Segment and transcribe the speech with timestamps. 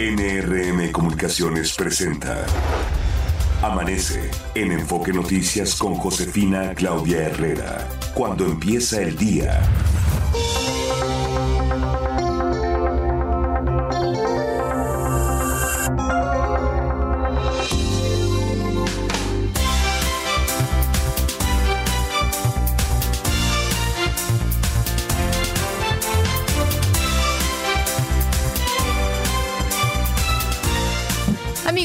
[0.00, 2.46] NRM Comunicaciones presenta
[3.60, 7.86] Amanece en Enfoque Noticias con Josefina Claudia Herrera.
[8.14, 9.60] Cuando empieza el día.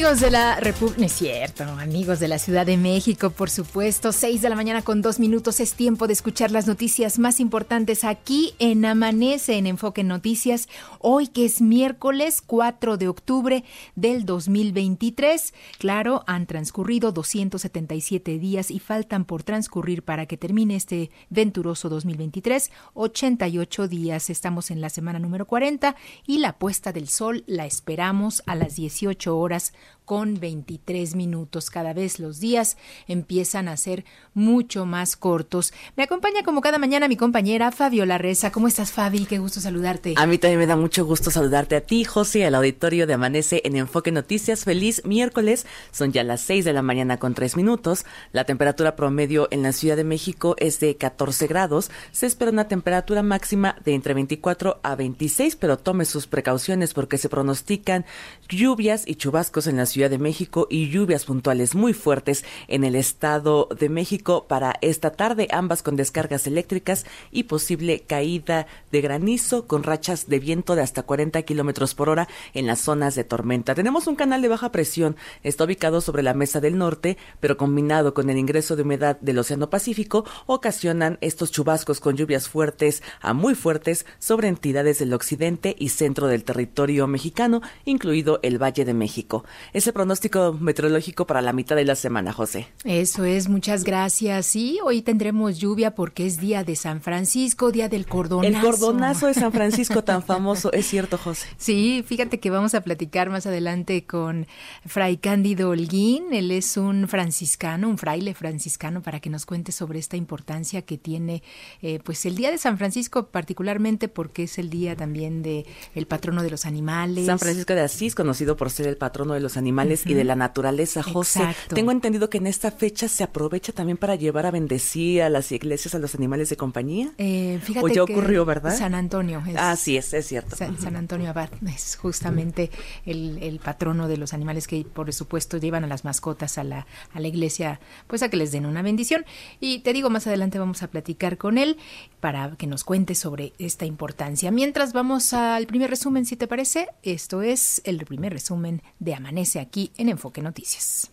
[0.06, 4.40] Amigos de la República, es cierto, amigos de la Ciudad de México, por supuesto, 6
[4.40, 8.54] de la mañana con dos minutos es tiempo de escuchar las noticias más importantes aquí
[8.60, 10.68] en Amanece en Enfoque Noticias,
[11.00, 13.64] hoy que es miércoles 4 de octubre
[13.96, 15.52] del 2023.
[15.80, 22.70] Claro, han transcurrido 277 días y faltan por transcurrir para que termine este venturoso 2023,
[22.94, 24.30] 88 días.
[24.30, 25.96] Estamos en la semana número 40
[26.28, 29.72] y la puesta del sol la esperamos a las 18 horas
[30.06, 31.68] con 23 minutos.
[31.68, 34.04] Cada vez los días empiezan a ser
[34.34, 35.74] mucho más cortos.
[35.96, 38.52] Me acompaña como cada mañana mi compañera Fabiola Reza.
[38.52, 39.26] ¿Cómo estás, Fabi?
[39.26, 40.14] Qué gusto saludarte.
[40.16, 43.62] A mí también me da mucho gusto saludarte a ti, José, al auditorio de Amanece
[43.64, 44.64] en Enfoque Noticias.
[44.64, 45.66] Feliz miércoles.
[45.90, 48.06] Son ya las 6 de la mañana con 3 minutos.
[48.30, 51.90] La temperatura promedio en la Ciudad de México es de 14 grados.
[52.12, 57.18] Se espera una temperatura máxima de entre 24 a 26, pero tome sus precauciones porque
[57.18, 58.04] se pronostican
[58.48, 62.94] lluvias y chubascos en la Ciudad de México y lluvias puntuales muy fuertes en el
[62.94, 69.66] Estado de México para esta tarde, ambas con descargas eléctricas y posible caída de granizo
[69.66, 73.74] con rachas de viento de hasta 40 kilómetros por hora en las zonas de tormenta.
[73.74, 78.12] Tenemos un canal de baja presión, está ubicado sobre la mesa del norte, pero combinado
[78.12, 83.32] con el ingreso de humedad del Océano Pacífico, ocasionan estos chubascos con lluvias fuertes a
[83.32, 88.94] muy fuertes sobre entidades del occidente y centro del territorio mexicano, incluido el Valle de
[88.94, 89.44] México.
[89.86, 92.66] Ese pronóstico meteorológico para la mitad de la semana, José.
[92.82, 94.46] Eso es, muchas gracias.
[94.46, 98.48] Sí, hoy tendremos lluvia porque es día de San Francisco, día del cordonazo.
[98.48, 101.46] El cordonazo de San Francisco tan famoso, es cierto, José.
[101.56, 104.48] Sí, fíjate que vamos a platicar más adelante con
[104.84, 106.32] Fray Cándido Holguín.
[106.32, 110.98] Él es un franciscano, un fraile franciscano, para que nos cuente sobre esta importancia que
[110.98, 111.44] tiene
[111.80, 116.08] eh, pues el día de San Francisco, particularmente porque es el día también de el
[116.08, 117.26] patrono de los animales.
[117.26, 120.36] San Francisco de Asís, conocido por ser el patrono de los animales y de la
[120.36, 121.40] naturaleza, José.
[121.40, 121.74] Exacto.
[121.74, 125.52] Tengo entendido que en esta fecha se aprovecha también para llevar a bendecir a las
[125.52, 127.12] iglesias a los animales de compañía.
[127.18, 128.76] Eh, fíjate o ya que ocurrió, ¿verdad?
[128.76, 129.42] San Antonio.
[129.46, 130.56] Es, Ah, sí, es, es cierto.
[130.56, 132.70] San, San Antonio Abad es justamente
[133.04, 136.86] el, el patrono de los animales que, por supuesto, llevan a las mascotas a la,
[137.12, 139.24] a la iglesia, pues a que les den una bendición.
[139.60, 141.76] Y te digo, más adelante vamos a platicar con él
[142.20, 144.50] para que nos cuente sobre esta importancia.
[144.50, 149.60] Mientras vamos al primer resumen, si te parece, esto es el primer resumen de Amanece
[149.66, 151.10] aquí en Enfoque Noticias.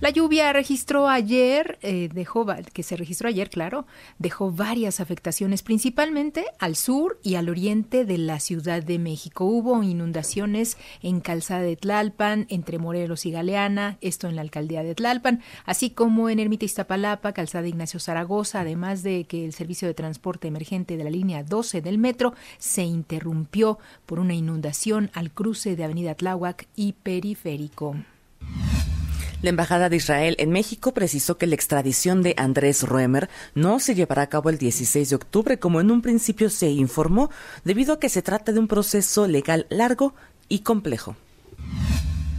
[0.00, 3.86] La lluvia registró ayer, eh, dejó, que se registró ayer, claro,
[4.18, 9.46] dejó varias afectaciones, principalmente al sur y al oriente de la Ciudad de México.
[9.46, 14.94] Hubo inundaciones en Calzada de Tlalpan, entre Morelos y Galeana, esto en la alcaldía de
[14.94, 19.94] Tlalpan, así como en Ermita Iztapalapa, Calzada Ignacio Zaragoza, además de que el servicio de
[19.94, 25.74] transporte emergente de la línea 12 del metro se interrumpió por una inundación al cruce
[25.74, 27.96] de Avenida Tláhuac y Periférico.
[29.46, 33.94] La Embajada de Israel en México precisó que la extradición de Andrés Roemer no se
[33.94, 37.30] llevará a cabo el 16 de octubre, como en un principio se informó,
[37.62, 40.16] debido a que se trata de un proceso legal largo
[40.48, 41.14] y complejo.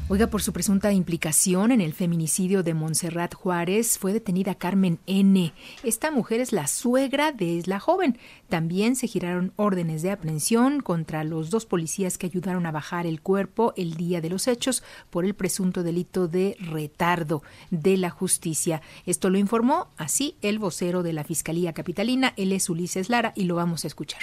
[0.10, 5.52] Oiga, por su presunta implicación en el feminicidio de Montserrat Juárez, fue detenida Carmen N.
[5.84, 8.18] Esta mujer es la suegra de la joven.
[8.48, 13.20] También se giraron órdenes de aprehensión contra los dos policías que ayudaron a bajar el
[13.20, 18.82] cuerpo el día de los hechos por el presunto delito de retardo de la justicia.
[19.06, 23.44] Esto lo informó así el vocero de la Fiscalía Capitalina, él es Ulises Lara, y
[23.44, 24.22] lo vamos a escuchar.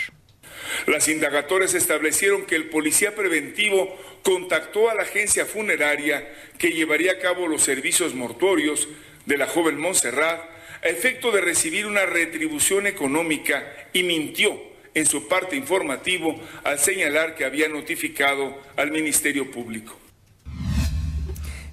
[0.87, 6.29] Las indagatorias establecieron que el policía preventivo contactó a la agencia funeraria
[6.59, 8.89] que llevaría a cabo los servicios mortuorios
[9.27, 10.41] de la joven Montserrat
[10.83, 14.61] a efecto de recibir una retribución económica y mintió
[14.93, 20.04] en su parte informativo al señalar que había notificado al Ministerio Público.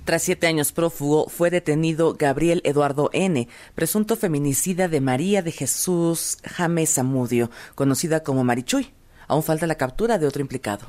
[0.04, 6.40] Tras siete años prófugo, fue detenido Gabriel Eduardo N., presunto feminicida de María de Jesús
[6.44, 8.92] James Zamudio, conocida como Marichuy.
[9.28, 10.88] Aún falta la captura de otro implicado.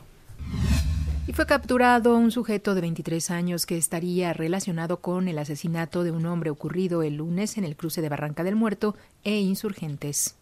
[1.26, 6.11] Y fue capturado un sujeto de 23 años que estaría relacionado con el asesinato de
[6.11, 10.37] un hombre ocurrido el lunes en el cruce de Barranca del Muerto e Insurgentes.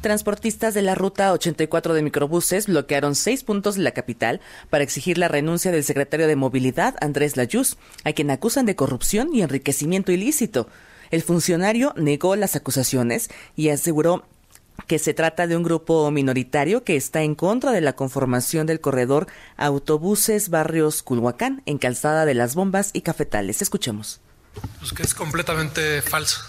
[0.00, 4.40] Transportistas de la ruta 84 de microbuses bloquearon seis puntos de la capital
[4.70, 9.34] para exigir la renuncia del secretario de Movilidad, Andrés Layuz, a quien acusan de corrupción
[9.34, 10.68] y enriquecimiento ilícito.
[11.10, 14.24] El funcionario negó las acusaciones y aseguró
[14.86, 18.80] que se trata de un grupo minoritario que está en contra de la conformación del
[18.80, 23.62] corredor Autobuses Barrios Culhuacán en Calzada de las Bombas y Cafetales.
[23.62, 24.20] Escuchemos.
[24.78, 26.40] Pues que es completamente falso.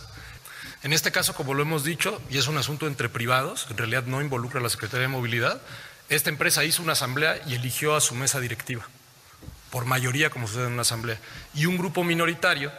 [0.81, 4.03] En este caso, como lo hemos dicho, y es un asunto entre privados, en realidad
[4.03, 5.61] no involucra a la Secretaría de Movilidad,
[6.07, 8.87] esta empresa hizo una asamblea y eligió a su mesa directiva,
[9.71, 11.19] por mayoría como sucede en una asamblea.
[11.53, 12.71] Y un grupo minoritario,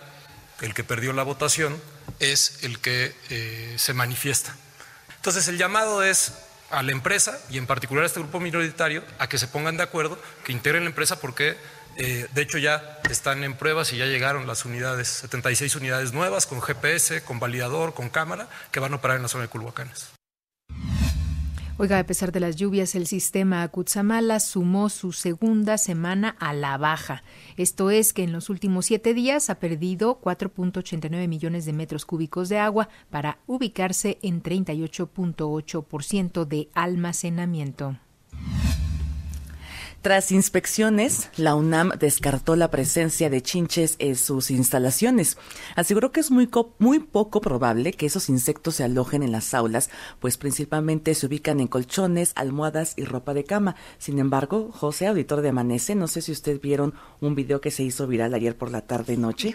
[0.62, 1.80] el que perdió la votación,
[2.20, 4.56] es el que eh, se manifiesta.
[5.16, 6.32] Entonces el llamado es
[6.70, 9.82] a la empresa y en particular a este grupo minoritario a que se pongan de
[9.82, 11.56] acuerdo, que integren la empresa porque
[12.02, 16.46] eh, de hecho ya están en pruebas y ya llegaron las unidades, 76 unidades nuevas
[16.46, 20.08] con GPS, con validador, con cámara, que van a operar en la zona de Culhuacanes.
[21.76, 26.78] Oiga, a pesar de las lluvias, el sistema Cutzamala sumó su segunda semana a la
[26.78, 27.22] baja.
[27.58, 32.48] Esto es que en los últimos siete días ha perdido 4.89 millones de metros cúbicos
[32.48, 37.98] de agua para ubicarse en 38.8% de almacenamiento.
[40.02, 45.36] Tras inspecciones, la UNAM descartó la presencia de chinches en sus instalaciones.
[45.76, 46.48] Aseguró que es muy,
[46.78, 51.60] muy poco probable que esos insectos se alojen en las aulas, pues principalmente se ubican
[51.60, 53.76] en colchones, almohadas y ropa de cama.
[53.98, 57.82] Sin embargo, José, auditor de Amanece, no sé si usted vieron un video que se
[57.82, 59.54] hizo viral ayer por la tarde noche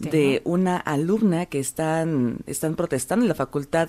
[0.00, 3.88] de una alumna que están, están protestando en la facultad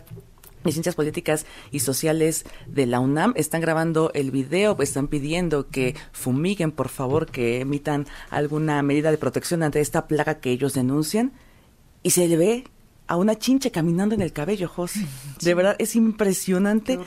[0.67, 5.69] de Ciencias Políticas y Sociales de la UNAM están grabando el video, pues están pidiendo
[5.69, 10.73] que fumiguen, por favor, que emitan alguna medida de protección ante esta plaga que ellos
[10.73, 11.33] denuncian.
[12.03, 12.63] Y se le ve
[13.07, 15.05] a una chinche caminando en el cabello, José.
[15.41, 16.99] De verdad, es impresionante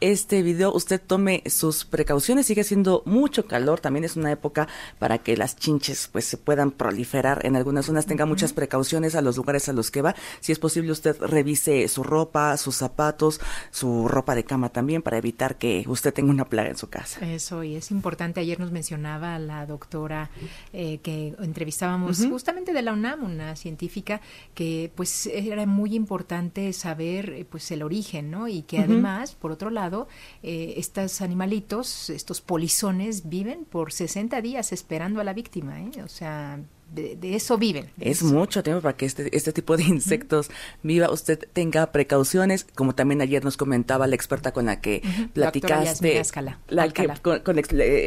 [0.00, 0.72] este video.
[0.72, 2.46] Usted tome sus precauciones.
[2.46, 3.80] Sigue siendo mucho calor.
[3.80, 4.68] También es una época
[4.98, 8.06] para que las chinches pues se puedan proliferar en algunas zonas.
[8.06, 10.14] Tenga muchas precauciones a los lugares a los que va.
[10.40, 13.40] Si es posible, usted revise su ropa, sus zapatos,
[13.70, 17.24] su ropa de cama también para evitar que usted tenga una plaga en su casa.
[17.26, 18.40] Eso, y es importante.
[18.40, 20.30] Ayer nos mencionaba la doctora
[20.72, 24.20] eh, que entrevistábamos justamente de la UNAM, una científica
[24.54, 28.48] que pues era muy importante saber eh, pues el origen, ¿no?
[28.48, 30.08] Y que además, por otro lado,
[30.42, 35.90] eh, estos animalitos, estos polizones, viven por 60 días esperando a la víctima, ¿eh?
[36.04, 36.60] O sea,
[36.94, 37.90] de, eso viven.
[38.00, 40.50] es mucho tiempo para que este, este tipo de insectos
[40.82, 41.10] viva.
[41.10, 45.02] Usted tenga precauciones, como también ayer nos comentaba la experta con la que
[45.32, 46.22] platicaste,
[46.68, 47.56] la, que, con,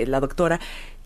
[0.07, 0.59] la doctora,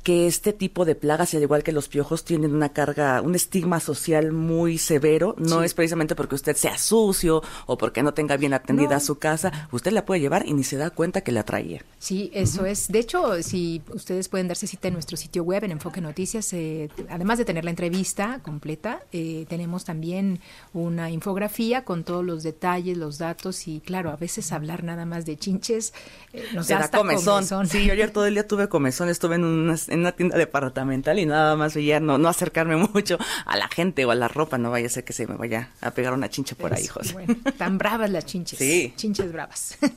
[0.06, 3.80] que este tipo de plagas, al igual que los piojos, tienen una carga, un estigma
[3.80, 5.34] social muy severo.
[5.40, 9.68] No es precisamente porque usted sea sucio o porque no tenga bien atendida su casa.
[9.72, 11.82] Usted la puede llevar y ni se da cuenta que la traía.
[11.98, 12.88] Sí, eso es.
[12.88, 16.88] De hecho, si ustedes pueden darse cita en nuestro sitio web, en Enfoque Noticias, eh,
[17.10, 20.40] además de tener la entrevista completa, eh, tenemos también
[20.74, 25.26] una infografía con todos los detalles, los datos y, claro, a veces hablar nada más
[25.26, 25.96] de chinches
[26.32, 27.44] eh, nos da, comezón.
[27.66, 29.10] Sí, yo ayer todo el día tuve comezón.
[29.10, 33.18] Estuve en unas en una tienda departamental y nada más veía no, no acercarme mucho
[33.46, 35.70] a la gente o a la ropa, no vaya a ser que se me vaya
[35.82, 37.16] a pegar una chincha por ahí, José.
[37.58, 38.60] tan bravas las chinches.
[38.60, 38.94] Sí.
[38.96, 39.78] Chinches bravas.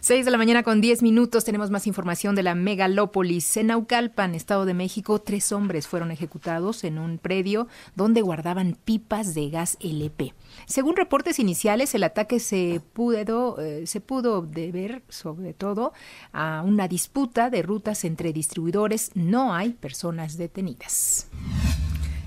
[0.00, 3.56] 6 de la mañana con 10 minutos tenemos más información de la megalópolis.
[3.56, 9.34] En Naucalpan, Estado de México, tres hombres fueron ejecutados en un predio donde guardaban pipas
[9.34, 10.34] de gas LP.
[10.66, 15.92] Según reportes iniciales, el ataque se pudo, eh, se pudo deber sobre todo
[16.32, 19.12] a una disputa de rutas entre distribuidores.
[19.14, 21.28] No hay personas detenidas.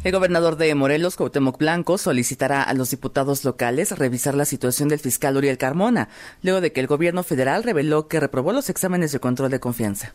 [0.06, 5.00] El gobernador de Morelos, Cuauhtémoc Blanco, solicitará a los diputados locales revisar la situación del
[5.00, 6.08] fiscal Uriel Carmona,
[6.42, 10.14] luego de que el gobierno federal reveló que reprobó los exámenes de control de confianza.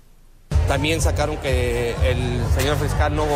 [0.69, 3.27] También sacaron que el señor fiscal no,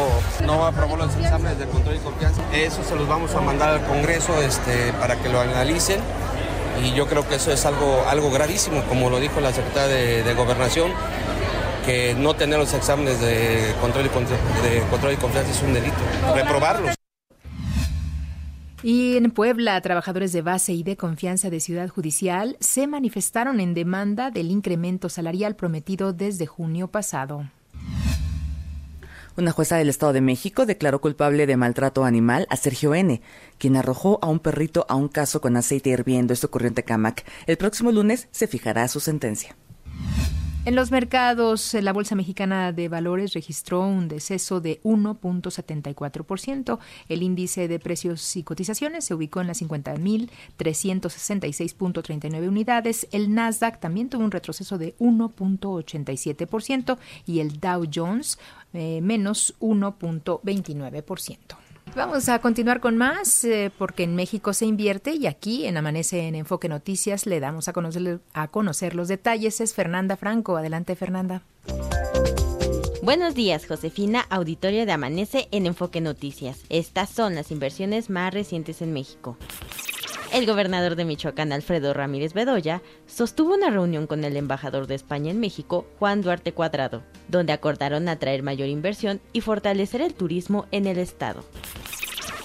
[0.45, 2.43] no aprobó los exámenes de control de confianza.
[2.53, 6.01] Eso se los vamos a mandar al Congreso este, para que lo analicen
[6.83, 10.23] y yo creo que eso es algo, algo gravísimo, como lo dijo la secretaria de,
[10.23, 10.93] de Gobernación
[11.89, 15.97] que no tener los exámenes de control y, de control y confianza es un delito.
[16.35, 16.98] Reprobarlos.
[18.83, 23.75] Y en Puebla, trabajadores de base y de confianza de Ciudad Judicial se manifestaron en
[23.75, 27.51] demanda del incremento salarial prometido desde junio pasado.
[29.37, 33.21] Una jueza del Estado de México declaró culpable de maltrato animal a Sergio N.,
[33.59, 36.33] quien arrojó a un perrito a un caso con aceite hirviendo.
[36.33, 37.25] Esto ocurrió en Tecamac.
[37.47, 39.57] El próximo lunes se fijará su sentencia.
[40.69, 46.79] En los mercados, la Bolsa Mexicana de Valores registró un deceso de 1.74%.
[47.09, 53.09] El índice de precios y cotizaciones se ubicó en las 50.366.39 unidades.
[53.13, 58.39] El Nasdaq también tuvo un retroceso de 1.87% y el Dow Jones
[58.75, 61.68] eh, menos 1.29%.
[61.97, 66.29] Vamos a continuar con más eh, porque en México se invierte y aquí en Amanece
[66.29, 69.61] en Enfoque Noticias le damos a conocer, a conocer los detalles.
[69.61, 70.57] Es Fernanda Franco.
[70.57, 71.43] Adelante, Fernanda.
[73.03, 76.61] Buenos días, Josefina, auditorio de Amanece en Enfoque Noticias.
[76.69, 79.37] Estas son las inversiones más recientes en México.
[80.33, 85.31] El gobernador de Michoacán, Alfredo Ramírez Bedoya, sostuvo una reunión con el embajador de España
[85.31, 90.87] en México, Juan Duarte Cuadrado, donde acordaron atraer mayor inversión y fortalecer el turismo en
[90.87, 91.45] el estado.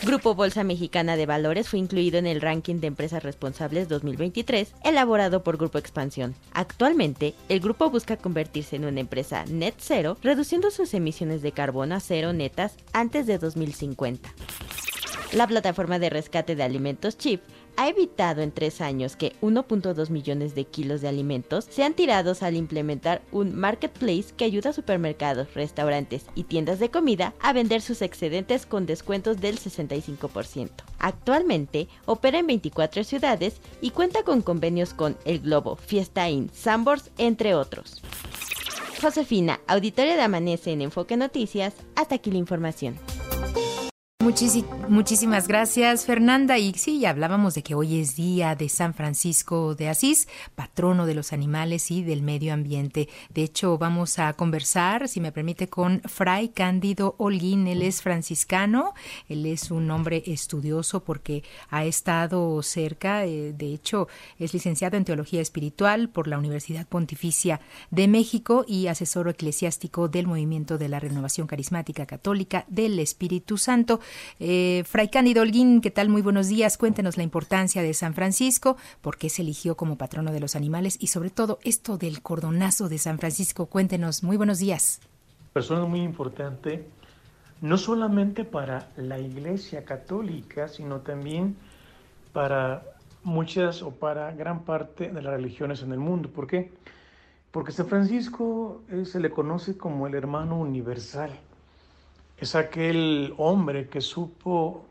[0.05, 5.43] Grupo Bolsa Mexicana de Valores fue incluido en el ranking de empresas responsables 2023, elaborado
[5.43, 6.35] por Grupo Expansión.
[6.51, 11.95] Actualmente, el grupo busca convertirse en una empresa net cero, reduciendo sus emisiones de carbono
[11.95, 14.29] a cero netas antes de 2050.
[15.31, 17.41] La plataforma de rescate de alimentos Chip
[17.77, 22.55] ha evitado en tres años que 1.2 millones de kilos de alimentos sean tirados al
[22.55, 28.01] implementar un marketplace que ayuda a supermercados, restaurantes y tiendas de comida a vender sus
[28.01, 30.69] excedentes con descuentos del 65%.
[30.99, 37.11] Actualmente opera en 24 ciudades y cuenta con convenios con El Globo, Fiesta Inn, Sambors,
[37.17, 38.01] entre otros.
[39.01, 42.97] Josefina, auditoria de Amanece en Enfoque Noticias, hasta aquí la información
[44.87, 46.57] muchísimas gracias, Fernanda.
[46.57, 51.13] Y sí, hablábamos de que hoy es día de San Francisco de Asís, patrono de
[51.13, 53.09] los animales y del medio ambiente.
[53.33, 57.67] De hecho, vamos a conversar, si me permite, con Fray Cándido Holguín.
[57.67, 58.93] Él es franciscano,
[59.27, 64.07] él es un hombre estudioso porque ha estado cerca, eh, de hecho,
[64.39, 67.59] es licenciado en Teología Espiritual por la Universidad Pontificia
[67.91, 73.99] de México y asesor eclesiástico del Movimiento de la Renovación Carismática Católica del Espíritu Santo.
[74.39, 76.09] Eh, Fray Cándido Holguín, ¿qué tal?
[76.09, 76.77] Muy buenos días.
[76.77, 80.97] Cuéntenos la importancia de San Francisco, por qué se eligió como patrono de los animales
[80.99, 83.67] y sobre todo esto del cordonazo de San Francisco.
[83.67, 84.23] Cuéntenos.
[84.23, 84.99] Muy buenos días.
[85.53, 86.87] Persona muy importante,
[87.61, 91.55] no solamente para la Iglesia Católica, sino también
[92.33, 92.83] para
[93.23, 96.29] muchas o para gran parte de las religiones en el mundo.
[96.29, 96.71] ¿Por qué?
[97.51, 101.31] Porque San Francisco eh, se le conoce como el hermano universal
[102.43, 104.85] es aquel hombre que supo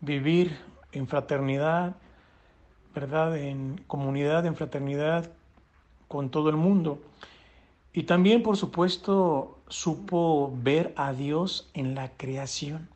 [0.00, 0.56] vivir
[0.92, 1.96] en fraternidad,
[2.94, 3.36] ¿verdad?
[3.36, 5.30] En comunidad, en fraternidad
[6.06, 7.00] con todo el mundo.
[7.92, 12.88] Y también, por supuesto, supo ver a Dios en la creación.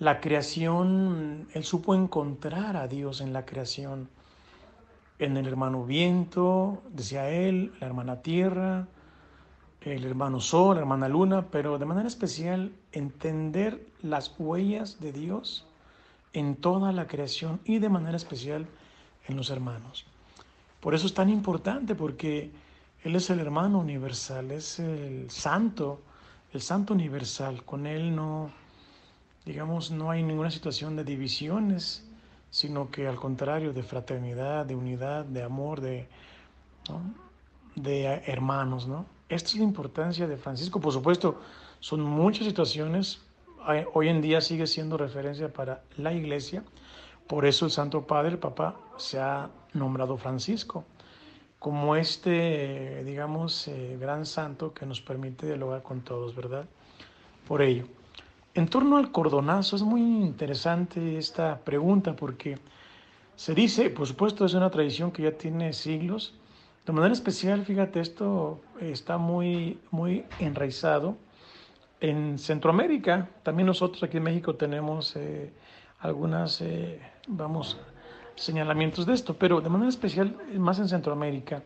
[0.00, 4.08] La creación, él supo encontrar a Dios en la creación,
[5.20, 8.88] en el hermano viento, decía él, la hermana tierra,
[9.84, 15.66] el hermano Sol, la hermana Luna, pero de manera especial entender las huellas de Dios
[16.32, 18.66] en toda la creación y de manera especial
[19.28, 20.06] en los hermanos.
[20.80, 22.50] Por eso es tan importante, porque
[23.02, 26.00] Él es el hermano universal, es el santo,
[26.52, 27.62] el santo universal.
[27.64, 28.50] Con Él no,
[29.44, 32.06] digamos, no hay ninguna situación de divisiones,
[32.50, 36.08] sino que al contrario, de fraternidad, de unidad, de amor, de,
[37.74, 39.13] de hermanos, ¿no?
[39.28, 40.80] Esta es la importancia de Francisco.
[40.80, 41.40] Por supuesto,
[41.80, 43.22] son muchas situaciones.
[43.94, 46.62] Hoy en día sigue siendo referencia para la iglesia.
[47.26, 50.84] Por eso el Santo Padre, el Papa, se ha nombrado Francisco
[51.64, 56.66] como este, digamos, eh, gran santo que nos permite dialogar con todos, ¿verdad?
[57.48, 57.86] Por ello.
[58.52, 62.58] En torno al cordonazo, es muy interesante esta pregunta porque
[63.34, 66.34] se dice, por supuesto, es una tradición que ya tiene siglos,
[66.86, 71.16] de manera especial, fíjate, esto está muy, muy enraizado
[72.00, 73.30] en Centroamérica.
[73.42, 75.50] También nosotros aquí en México tenemos eh,
[76.00, 77.78] algunas, eh, vamos,
[78.34, 81.62] señalamientos de esto, pero de manera especial más en Centroamérica.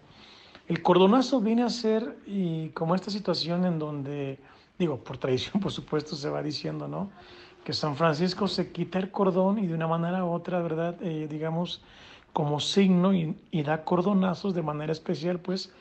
[0.68, 4.38] El cordonazo viene a ser y como esta situación en donde,
[4.78, 7.10] digo, por tradición, por supuesto, se va diciendo, ¿no?
[7.64, 10.94] Que San Francisco se quita el cordón y de una manera u otra, ¿verdad?
[11.02, 11.82] Eh, digamos,
[12.38, 15.72] como signo y, da cordonazos de manera especial, pues,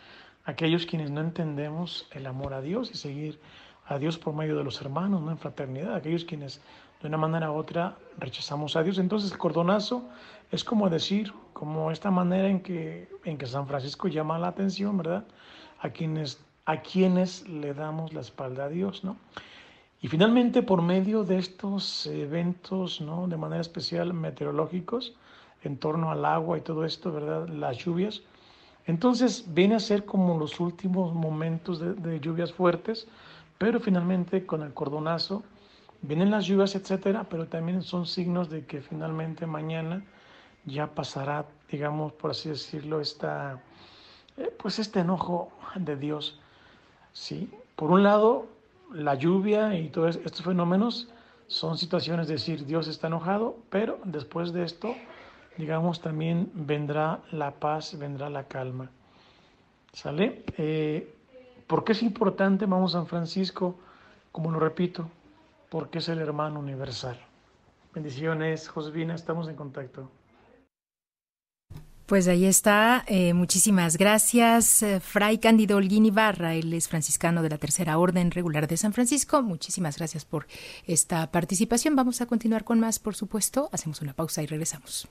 [0.43, 3.39] aquellos quienes no entendemos el amor a Dios y seguir
[3.85, 6.59] a Dios por medio de los hermanos, no en fraternidad, aquellos quienes
[6.99, 8.97] de una manera u otra rechazamos a Dios.
[8.97, 10.09] Entonces el cordonazo
[10.51, 14.97] es como decir, como esta manera en que, en que San Francisco llama la atención,
[14.97, 15.25] ¿verdad?
[15.79, 19.15] A quienes, a quienes le damos la espalda a Dios, ¿no?
[20.01, 23.27] Y finalmente, por medio de estos eventos, ¿no?
[23.27, 25.13] De manera especial meteorológicos,
[25.63, 27.47] en torno al agua y todo esto, ¿verdad?
[27.47, 28.21] Las lluvias.
[28.85, 33.07] Entonces viene a ser como los últimos momentos de, lluvias fuertes,
[33.57, 35.43] pero finalmente con el cordonazo
[36.01, 40.03] vienen las lluvias, etcétera, pero también son signos de que finalmente mañana
[40.65, 43.59] ya pasará, digamos, por así decirlo, esta,
[44.37, 46.39] eh, pues este enojo de Dios.
[47.11, 47.49] ¿sí?
[47.75, 48.47] Por un lado,
[48.93, 51.09] la lluvia y todos estos fenómenos
[51.47, 54.95] son situaciones de decir Dios está enojado, pero después de esto,
[55.57, 58.89] digamos, también vendrá la paz, vendrá la calma.
[59.93, 60.43] ¿Sale?
[60.57, 61.13] Eh,
[61.65, 63.75] ¿Por qué es importante, vamos, San Francisco?
[64.31, 65.09] Como lo repito,
[65.69, 67.19] porque es el hermano universal.
[67.93, 70.09] Bendiciones, Josvina, estamos en contacto.
[72.07, 73.03] Pues ahí está.
[73.07, 74.81] Eh, muchísimas gracias.
[74.81, 78.93] Eh, Fray Cándido Holguín Ibarra, él es franciscano de la Tercera Orden Regular de San
[78.93, 79.43] Francisco.
[79.43, 80.47] Muchísimas gracias por
[80.85, 81.97] esta participación.
[81.97, 83.69] Vamos a continuar con más, por supuesto.
[83.73, 85.09] Hacemos una pausa y regresamos.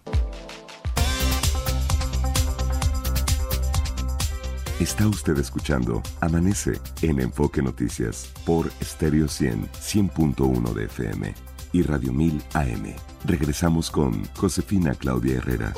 [4.80, 11.34] Está usted escuchando Amanece en Enfoque Noticias por Stereo 100, 100.1 de FM
[11.72, 12.94] y Radio 1000 AM.
[13.26, 15.74] Regresamos con Josefina Claudia Herrera.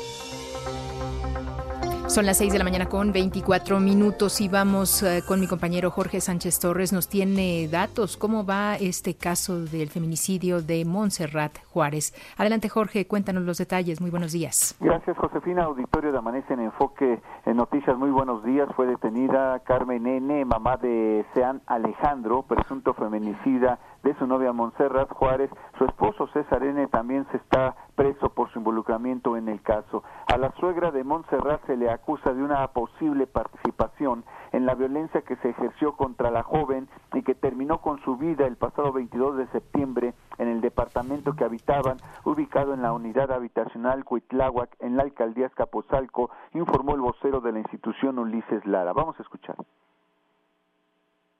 [2.09, 5.91] Son las 6 de la mañana con 24 minutos y vamos eh, con mi compañero
[5.91, 6.91] Jorge Sánchez Torres.
[6.91, 8.17] Nos tiene datos.
[8.17, 12.15] ¿Cómo va este caso del feminicidio de Montserrat Juárez?
[12.35, 14.01] Adelante, Jorge, cuéntanos los detalles.
[14.01, 14.75] Muy buenos días.
[14.79, 15.65] Gracias, Josefina.
[15.65, 17.95] Auditorio de Amanece en Enfoque en Noticias.
[17.95, 18.67] Muy buenos días.
[18.75, 25.49] Fue detenida Carmen N., mamá de Sean Alejandro, presunto feminicida de su novia Montserrat Juárez.
[25.77, 26.87] Su esposo César N.
[26.87, 30.03] también se está preso por su involucramiento en el caso.
[30.27, 35.21] A la suegra de Montserrat se le acusa de una posible participación en la violencia
[35.21, 39.37] que se ejerció contra la joven y que terminó con su vida el pasado 22
[39.37, 45.03] de septiembre en el departamento que habitaban, ubicado en la unidad habitacional Cuitláhuac, en la
[45.03, 48.93] alcaldía Escapozalco, informó el vocero de la institución Ulises Lara.
[48.93, 49.55] Vamos a escuchar.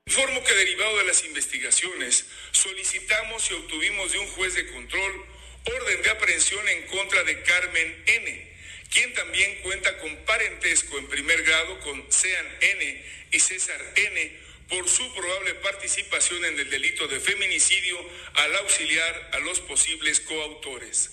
[0.10, 5.25] Informo que derivado de las investigaciones, solicitamos y obtuvimos de un juez de control
[5.66, 8.58] orden de aprehensión en contra de Carmen N.,
[8.92, 13.06] quien también cuenta con parentesco en primer grado con Sean N.
[13.32, 14.39] y César N.
[14.67, 21.12] por su probable participación en el delito de feminicidio al auxiliar a los posibles coautores.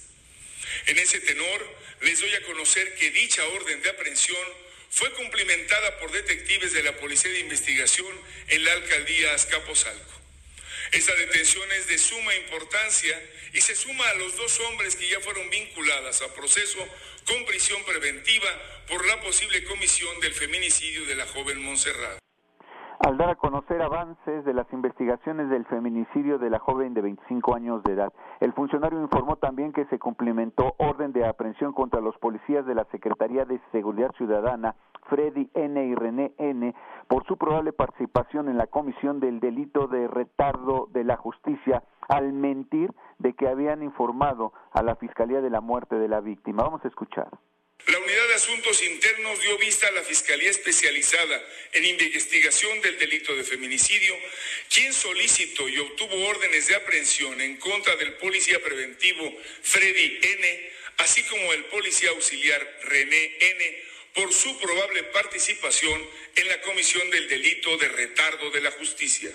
[0.86, 4.65] En ese tenor, les doy a conocer que dicha orden de aprehensión
[4.96, 8.08] fue cumplimentada por detectives de la Policía de Investigación
[8.48, 10.20] en la alcaldía Azcapotzalco.
[10.90, 15.20] Esta detención es de suma importancia y se suma a los dos hombres que ya
[15.20, 16.78] fueron vinculadas a proceso
[17.26, 22.25] con prisión preventiva por la posible comisión del feminicidio de la joven Montserrat
[23.00, 27.54] al dar a conocer avances de las investigaciones del feminicidio de la joven de 25
[27.54, 28.12] años de edad.
[28.40, 32.84] El funcionario informó también que se cumplimentó orden de aprehensión contra los policías de la
[32.86, 34.74] Secretaría de Seguridad Ciudadana,
[35.08, 35.84] Freddy N.
[35.84, 36.74] y René N.,
[37.08, 42.32] por su probable participación en la comisión del delito de retardo de la justicia al
[42.32, 46.64] mentir de que habían informado a la Fiscalía de la muerte de la víctima.
[46.64, 47.28] Vamos a escuchar.
[47.86, 51.40] La Unidad de Asuntos Internos dio vista a la Fiscalía Especializada
[51.72, 54.18] en Investigación del Delito de Feminicidio,
[54.74, 61.22] quien solicitó y obtuvo órdenes de aprehensión en contra del policía preventivo Freddy N., así
[61.24, 63.82] como el policía auxiliar René N.,
[64.14, 69.30] por su probable participación en la comisión del delito de retardo de la justicia.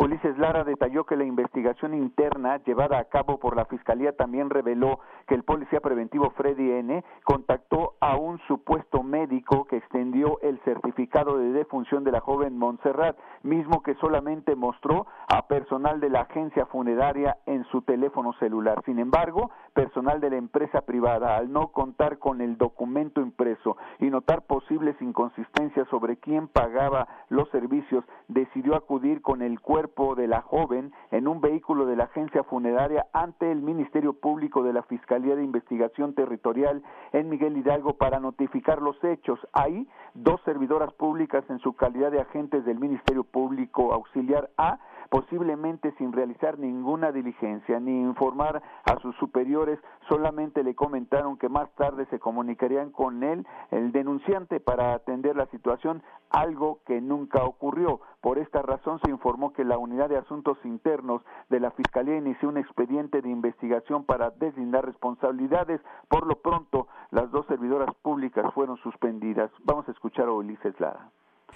[0.00, 5.00] Ulises Lara detalló que la investigación interna llevada a cabo por la Fiscalía también reveló
[5.26, 7.04] que el policía preventivo Freddy N.
[7.24, 13.18] contactó a un supuesto médico que extendió el certificado de defunción de la joven Montserrat,
[13.42, 18.80] mismo que solamente mostró a personal de la agencia funeraria en su teléfono celular.
[18.84, 24.10] Sin embargo, personal de la empresa privada, al no contar con el documento impreso y
[24.10, 30.42] notar posibles inconsistencias sobre quién pagaba los servicios, decidió acudir con el cuerpo de la
[30.42, 35.34] joven en un vehículo de la agencia funeraria ante el Ministerio Público de la Fiscalía
[35.34, 39.40] de Investigación Territorial en Miguel Hidalgo para notificar los hechos.
[39.52, 45.92] Ahí, dos servidoras públicas en su calidad de agentes del Ministerio Público Auxiliar A posiblemente
[45.98, 52.06] sin realizar ninguna diligencia ni informar a sus superiores, solamente le comentaron que más tarde
[52.10, 58.00] se comunicarían con él, el denunciante, para atender la situación, algo que nunca ocurrió.
[58.20, 62.48] Por esta razón se informó que la Unidad de Asuntos Internos de la Fiscalía inició
[62.48, 65.80] un expediente de investigación para deslindar responsabilidades.
[66.08, 69.50] Por lo pronto, las dos servidoras públicas fueron suspendidas.
[69.64, 71.10] Vamos a escuchar a Ulises Lara.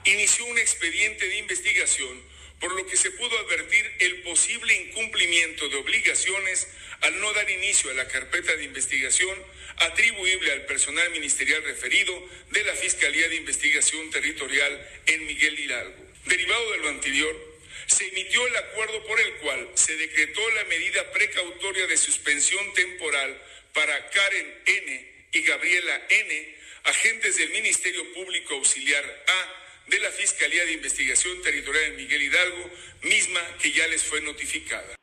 [0.04, 2.31] Inició un expediente de investigación
[2.62, 6.68] por lo que se pudo advertir el posible incumplimiento de obligaciones
[7.00, 9.36] al no dar inicio a la carpeta de investigación
[9.78, 12.14] atribuible al personal ministerial referido
[12.50, 16.06] de la Fiscalía de Investigación Territorial en Miguel Hidalgo.
[16.26, 21.10] Derivado de lo anterior, se emitió el acuerdo por el cual se decretó la medida
[21.10, 25.12] precautoria de suspensión temporal para Karen N.
[25.32, 31.84] y Gabriela N., agentes del Ministerio Público Auxiliar A de la Fiscalía de Investigación Territorial
[31.90, 32.70] en Miguel Hidalgo,
[33.04, 34.96] misma que ya les fue notificada.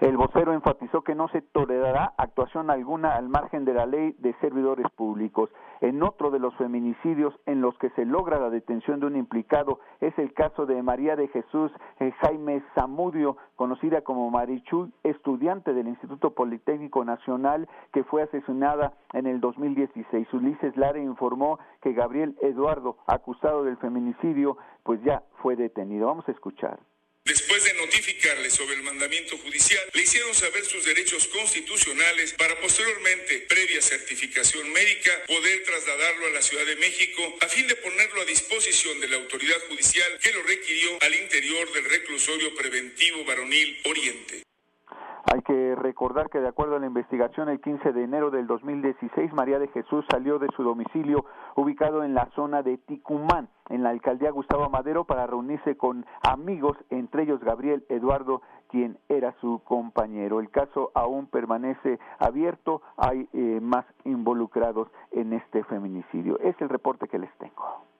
[0.00, 4.34] El vocero enfatizó que no se tolerará actuación alguna al margen de la ley de
[4.40, 5.50] servidores públicos.
[5.80, 9.80] En otro de los feminicidios en los que se logra la detención de un implicado
[10.00, 15.88] es el caso de María de Jesús eh, Jaime Zamudio, conocida como Marichu, estudiante del
[15.88, 20.32] Instituto Politécnico Nacional que fue asesinada en el 2016.
[20.32, 26.06] Ulises Lara informó que Gabriel Eduardo, acusado del feminicidio, pues ya fue detenido.
[26.06, 26.78] Vamos a escuchar.
[27.26, 33.40] Después de notificarle sobre el mandamiento judicial, le hicieron saber sus derechos constitucionales para posteriormente,
[33.48, 38.24] previa certificación médica, poder trasladarlo a la Ciudad de México a fin de ponerlo a
[38.26, 44.42] disposición de la autoridad judicial que lo requirió al interior del reclusorio preventivo varonil Oriente.
[45.32, 49.32] Hay que recordar que de acuerdo a la investigación, el 15 de enero del 2016,
[49.32, 51.24] María de Jesús salió de su domicilio
[51.56, 56.76] ubicado en la zona de Ticumán, en la alcaldía Gustavo Madero, para reunirse con amigos,
[56.90, 60.38] entre ellos Gabriel Eduardo, quien era su compañero.
[60.38, 66.38] El caso aún permanece abierto, hay eh, más involucrados en este feminicidio.
[66.38, 67.95] Es el reporte que les tengo.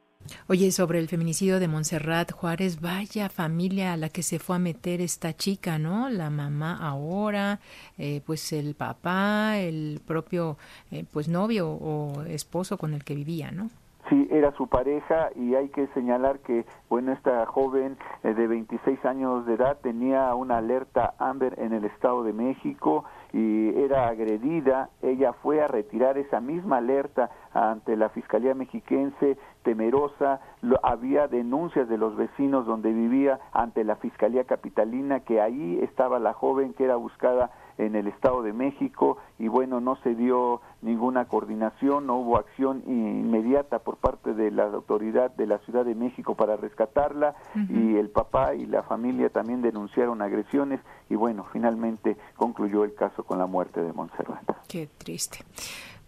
[0.49, 4.59] Oye, sobre el feminicidio de Montserrat Juárez, vaya familia a la que se fue a
[4.61, 6.09] meter esta chica, ¿no?
[6.09, 7.59] La mamá ahora,
[7.99, 10.57] eh, pues el papá, el propio,
[10.93, 13.71] eh, pues novio o esposo con el que vivía, ¿no?
[14.09, 19.05] Sí, era su pareja y hay que señalar que, bueno, esta joven eh, de 26
[19.05, 23.05] años de edad tenía una alerta Amber en el Estado de México
[23.37, 24.89] y era agredida.
[25.03, 30.41] Ella fue a retirar esa misma alerta ante la Fiscalía Mexiquense, temerosa.
[30.83, 36.33] había denuncias de los vecinos donde vivía ante la Fiscalía Capitalina que ahí estaba la
[36.33, 41.27] joven que era buscada en el Estado de México y bueno, no se dio ninguna
[41.27, 46.35] coordinación, no hubo acción inmediata por parte de la autoridad de la Ciudad de México
[46.35, 52.85] para rescatarla y el papá y la familia también denunciaron agresiones y bueno, finalmente concluyó
[52.85, 54.45] el caso con la muerte de Montserrat.
[54.69, 55.39] Qué triste.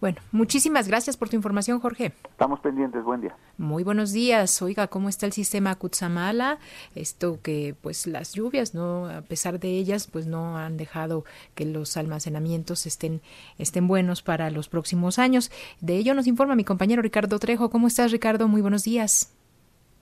[0.01, 2.13] Bueno, muchísimas gracias por tu información, Jorge.
[2.31, 3.35] Estamos pendientes, buen día.
[3.57, 4.63] Muy buenos días.
[4.63, 6.59] Oiga, ¿cómo está el sistema Kutsamala?
[6.95, 11.25] Esto que pues las lluvias, no a pesar de ellas, pues no han dejado
[11.57, 13.21] que los almacenamientos estén
[13.59, 15.51] estén buenos para los próximos años.
[15.81, 17.71] De ello nos informa mi compañero Ricardo Trejo.
[17.71, 18.47] ¿Cómo estás, Ricardo?
[18.47, 19.33] Muy buenos días.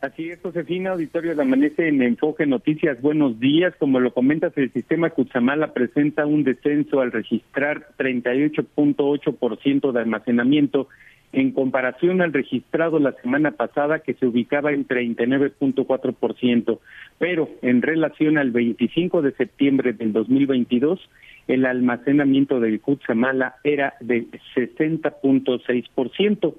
[0.06, 3.02] Así es, Josefina, auditorio de Amanece en Enfoque Noticias.
[3.02, 3.74] Buenos días.
[3.76, 10.86] Como lo comentas, el sistema Cuchamala presenta un descenso al registrar 38.8% de almacenamiento
[11.32, 16.78] en comparación al registrado la semana pasada que se ubicaba en 39.4%,
[17.18, 21.00] pero en relación al 25 de septiembre del 2022,
[21.48, 26.54] el almacenamiento del Cuchamala era de 60.6%.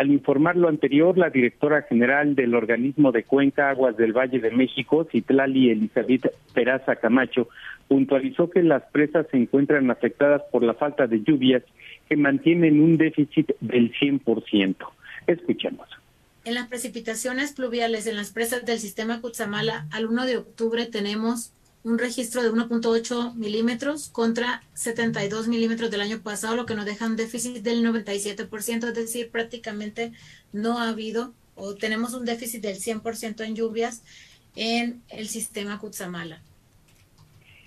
[0.00, 4.50] Al informar lo anterior, la directora general del organismo de Cuenca Aguas del Valle de
[4.50, 7.50] México, Citlali Elizabeth Peraza Camacho,
[7.86, 11.62] puntualizó que las presas se encuentran afectadas por la falta de lluvias
[12.08, 14.74] que mantienen un déficit del 100%.
[15.26, 15.86] Escuchemos.
[16.46, 21.52] En las precipitaciones pluviales en las presas del sistema Cutzamala, al 1 de octubre tenemos
[21.82, 27.06] un registro de 1.8 milímetros contra 72 milímetros del año pasado, lo que nos deja
[27.06, 30.12] un déficit del 97%, es decir, prácticamente
[30.52, 34.02] no ha habido o tenemos un déficit del 100% en lluvias
[34.56, 36.40] en el sistema Cutzamala.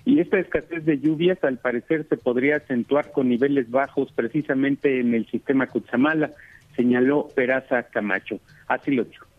[0.05, 5.13] Y esta escasez de lluvias al parecer se podría acentuar con niveles bajos precisamente en
[5.13, 6.31] el sistema Cutzamala,
[6.75, 8.39] señaló Peraza Camacho.
[8.67, 9.32] Así lo dijo.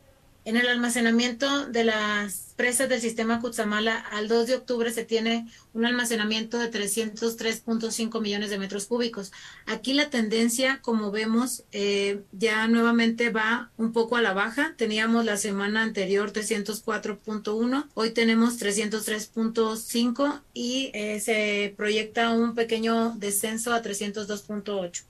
[0.46, 5.48] En el almacenamiento de las presas del sistema Cutzamala, al 2 de octubre se tiene
[5.72, 9.32] un almacenamiento de 303.5 millones de metros cúbicos.
[9.64, 14.74] Aquí la tendencia, como vemos, eh, ya nuevamente va un poco a la baja.
[14.76, 23.72] Teníamos la semana anterior 304.1, hoy tenemos 303.5 y eh, se proyecta un pequeño descenso
[23.72, 25.04] a 302.8.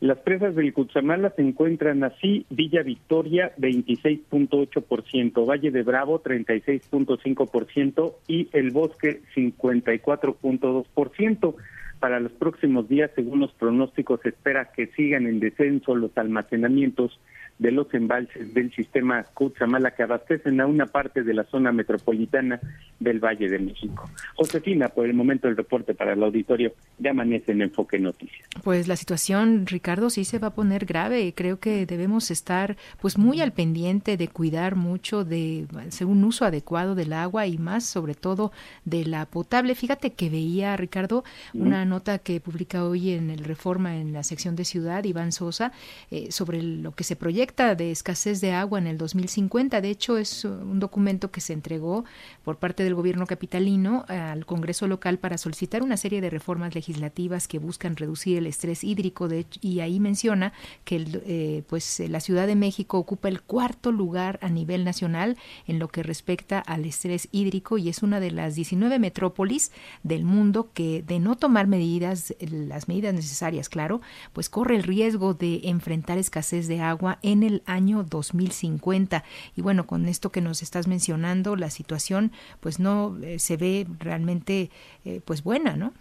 [0.00, 8.48] Las presas del Cutzamala se encuentran así, Villa Victoria 26.8%, Valle de Bravo 36.5% y
[8.52, 11.56] El Bosque 54.2%.
[11.98, 17.18] Para los próximos días, según los pronósticos, se espera que sigan en descenso los almacenamientos
[17.58, 22.60] de los embalses del sistema Cutzamala que abastecen a una parte de la zona metropolitana
[23.00, 24.08] del Valle de México.
[24.36, 28.46] Josefina, por el momento el reporte para el auditorio de Amanece en Enfoque Noticias.
[28.62, 31.32] Pues la situación, Ricardo, sí se va a poner grave.
[31.34, 35.66] Creo que debemos estar pues muy al pendiente de cuidar mucho de
[36.06, 38.52] un uso adecuado del agua y más sobre todo
[38.84, 39.74] de la potable.
[39.74, 44.54] Fíjate que veía, Ricardo, una nota que publica hoy en el Reforma en la sección
[44.54, 45.72] de Ciudad, Iván Sosa,
[46.10, 49.80] eh, sobre lo que se proyecta de escasez de agua en el 2050.
[49.80, 52.04] De hecho, es un documento que se entregó
[52.44, 57.48] por parte del gobierno capitalino al Congreso local para solicitar una serie de reformas legislativas
[57.48, 59.28] que buscan reducir el estrés hídrico.
[59.28, 60.52] De, y ahí menciona
[60.84, 65.78] que eh, pues la Ciudad de México ocupa el cuarto lugar a nivel nacional en
[65.78, 70.70] lo que respecta al estrés hídrico y es una de las 19 metrópolis del mundo
[70.74, 74.00] que de no tomar medidas, las medidas necesarias, claro,
[74.32, 79.24] pues corre el riesgo de enfrentar escasez de agua en el año 2050.
[79.56, 83.86] Y bueno, con esto que nos estás mencionando, la situación pues no eh, se ve
[83.98, 84.70] realmente
[85.04, 85.92] eh, pues buena, ¿no?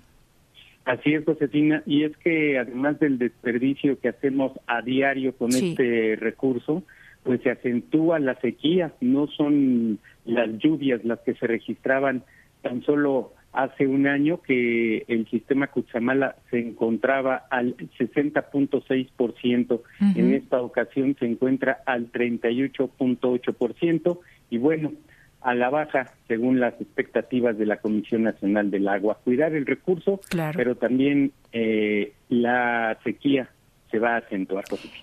[0.86, 6.16] Así es, Josefina, y es que además del desperdicio que hacemos a diario con este
[6.16, 6.84] recurso,
[7.24, 12.24] pues se acentúa la sequía, no son las lluvias las que se registraban
[12.62, 19.82] tan solo hace un año que el sistema Cuchamala se encontraba al 60.6%,
[20.16, 24.20] en esta ocasión se encuentra al 38.8%
[24.52, 24.94] y bueno,
[25.42, 29.18] a la baja según las expectativas de la Comisión Nacional del Agua.
[29.24, 30.20] Cuidar el recurso,
[30.56, 33.50] pero también eh, la sequía
[33.90, 34.24] se va a.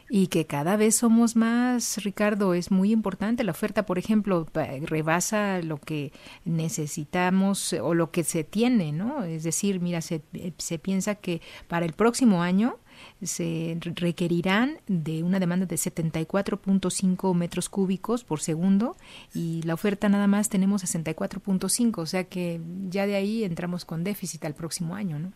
[0.08, 3.44] Y que cada vez somos más, Ricardo, es muy importante.
[3.44, 4.46] La oferta, por ejemplo,
[4.82, 6.12] rebasa lo que
[6.44, 9.24] necesitamos o lo que se tiene, ¿no?
[9.24, 10.22] Es decir, mira, se,
[10.58, 12.78] se piensa que para el próximo año
[13.22, 18.96] se requerirán de una demanda de 74.5 metros cúbicos por segundo
[19.34, 24.04] y la oferta nada más tenemos 64.5, o sea que ya de ahí entramos con
[24.04, 25.32] déficit al próximo año, ¿no?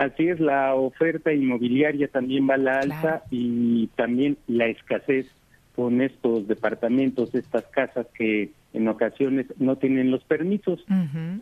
[0.00, 5.26] Así es, la oferta inmobiliaria también va a la alza y también la escasez
[5.76, 10.82] con estos departamentos, estas casas que en ocasiones no tienen los permisos,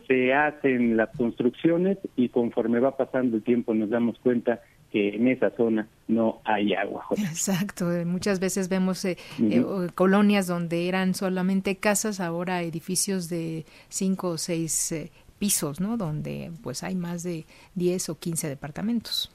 [0.09, 4.59] se hacen las construcciones y conforme va pasando el tiempo nos damos cuenta
[4.91, 7.05] que en esa zona no hay agua.
[7.11, 9.63] Exacto, muchas veces vemos eh, eh,
[9.95, 15.97] colonias donde eran solamente casas, ahora edificios de cinco o seis eh, pisos, ¿no?
[15.97, 19.31] Donde pues hay más de 10 o 15 departamentos.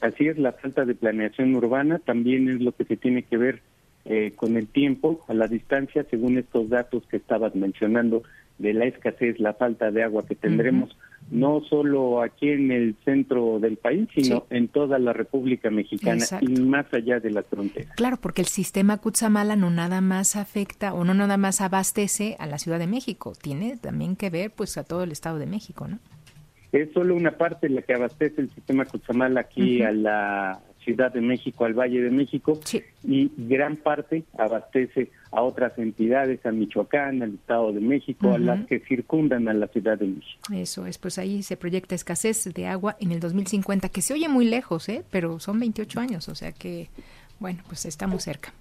[0.00, 3.62] Así es, la falta de planeación urbana también es lo que se tiene que ver
[4.04, 8.22] eh, con el tiempo, a la distancia, según estos datos que estabas mencionando
[8.58, 10.96] de la escasez, la falta de agua que tendremos,
[11.30, 16.60] no solo aquí en el centro del país, sino en toda la República Mexicana y
[16.60, 17.94] más allá de las fronteras.
[17.96, 22.46] Claro, porque el sistema Cutzamala no nada más afecta o no nada más abastece a
[22.46, 25.88] la Ciudad de México, tiene también que ver pues a todo el Estado de México,
[25.88, 25.98] ¿no?
[26.72, 31.20] Es solo una parte la que abastece el sistema Cutzamala aquí a la Ciudad de
[31.20, 32.58] México, al Valle de México,
[33.02, 38.66] y gran parte abastece a otras entidades, a Michoacán, al Estado de México, a las
[38.66, 40.40] que circundan a la Ciudad de México.
[40.52, 44.28] Eso es, pues ahí se proyecta escasez de agua en el 2050, que se oye
[44.28, 45.02] muy lejos, ¿eh?
[45.10, 46.88] pero son 28 años, o sea que,
[47.40, 48.52] bueno, pues estamos cerca.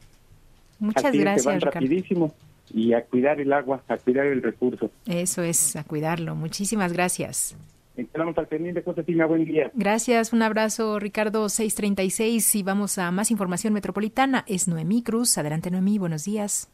[0.80, 1.46] Muchas gracias.
[1.46, 2.34] van rapidísimo
[2.74, 4.90] y a cuidar el agua, a cuidar el recurso.
[5.06, 6.36] Eso es, a cuidarlo.
[6.36, 7.56] Muchísimas gracias.
[7.96, 9.70] Entramos al pendiente, Josefina, buen día.
[9.76, 12.56] Gracias, un abrazo, Ricardo 636.
[12.56, 14.44] Y vamos a más información metropolitana.
[14.48, 15.38] Es Noemí Cruz.
[15.38, 16.70] Adelante, Noemí, buenos días.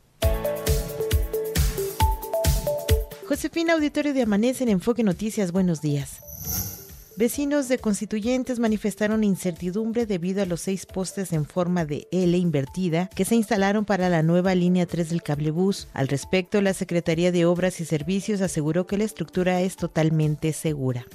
[3.28, 6.79] Josefina, auditorio de Amanece en Enfoque Noticias, buenos días.
[7.20, 13.10] Vecinos de constituyentes manifestaron incertidumbre debido a los seis postes en forma de L invertida
[13.14, 15.90] que se instalaron para la nueva línea 3 del cablebús.
[15.94, 21.06] Al respecto, la Secretaría de Obras y Servicios aseguró que la estructura es totalmente segura.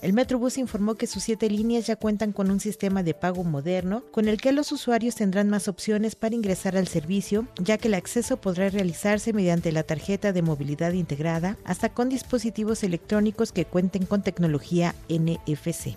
[0.00, 4.04] El Metrobús informó que sus siete líneas ya cuentan con un sistema de pago moderno,
[4.12, 7.94] con el que los usuarios tendrán más opciones para ingresar al servicio, ya que el
[7.94, 14.06] acceso podrá realizarse mediante la tarjeta de movilidad integrada, hasta con dispositivos electrónicos que cuenten
[14.06, 15.96] con tecnología NFC.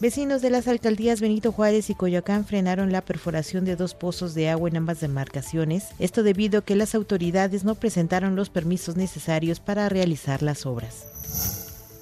[0.00, 4.48] Vecinos de las alcaldías Benito Juárez y Coyoacán frenaron la perforación de dos pozos de
[4.48, 9.60] agua en ambas demarcaciones, esto debido a que las autoridades no presentaron los permisos necesarios
[9.60, 11.57] para realizar las obras.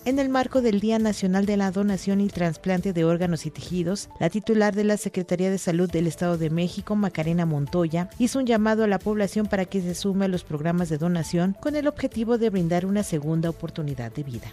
[0.07, 4.09] En el marco del Día Nacional de la Donación y Trasplante de Órganos y Tejidos,
[4.21, 8.47] la titular de la Secretaría de Salud del Estado de México, Macarena Montoya, hizo un
[8.47, 11.89] llamado a la población para que se sume a los programas de donación con el
[11.89, 14.47] objetivo de brindar una segunda oportunidad de vida.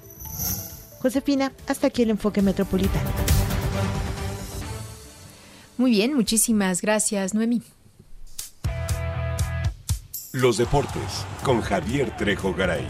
[1.04, 3.12] Josefina, hasta aquí el enfoque metropolitano.
[5.78, 7.62] Muy bien, muchísimas gracias, Noemí.
[10.32, 12.88] Los deportes con Javier Trejo Garay.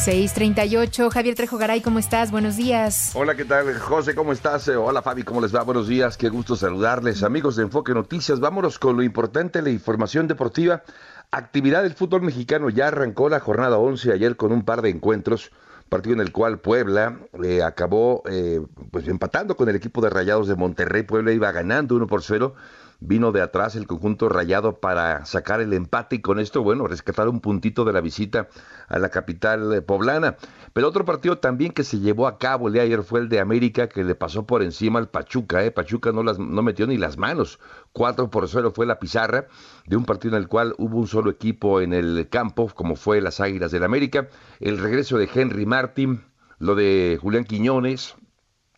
[0.00, 2.30] 638, Javier Trejo Garay, ¿cómo estás?
[2.30, 3.10] Buenos días.
[3.14, 3.78] Hola, ¿qué tal?
[3.78, 4.66] José, ¿cómo estás?
[4.68, 5.62] Eh, hola, Fabi, ¿cómo les va?
[5.62, 7.22] Buenos días, qué gusto saludarles.
[7.22, 10.84] Amigos de Enfoque Noticias, vámonos con lo importante, la información deportiva.
[11.30, 15.50] Actividad del fútbol mexicano ya arrancó la jornada 11 ayer con un par de encuentros,
[15.90, 20.48] partido en el cual Puebla eh, acabó eh, pues empatando con el equipo de Rayados
[20.48, 21.02] de Monterrey.
[21.02, 22.54] Puebla iba ganando 1 por 0
[23.00, 27.28] vino de atrás el conjunto rayado para sacar el empate y con esto, bueno, rescatar
[27.28, 28.48] un puntito de la visita
[28.88, 30.36] a la capital eh, poblana.
[30.72, 33.40] Pero otro partido también que se llevó a cabo el de ayer fue el de
[33.40, 35.70] América que le pasó por encima al Pachuca, ¿eh?
[35.70, 37.58] Pachuca no, las, no metió ni las manos.
[37.92, 39.46] 4 por 0 fue la pizarra
[39.86, 43.20] de un partido en el cual hubo un solo equipo en el campo, como fue
[43.20, 44.28] las Águilas del América.
[44.60, 46.22] El regreso de Henry Martin,
[46.58, 48.14] lo de Julián Quiñones,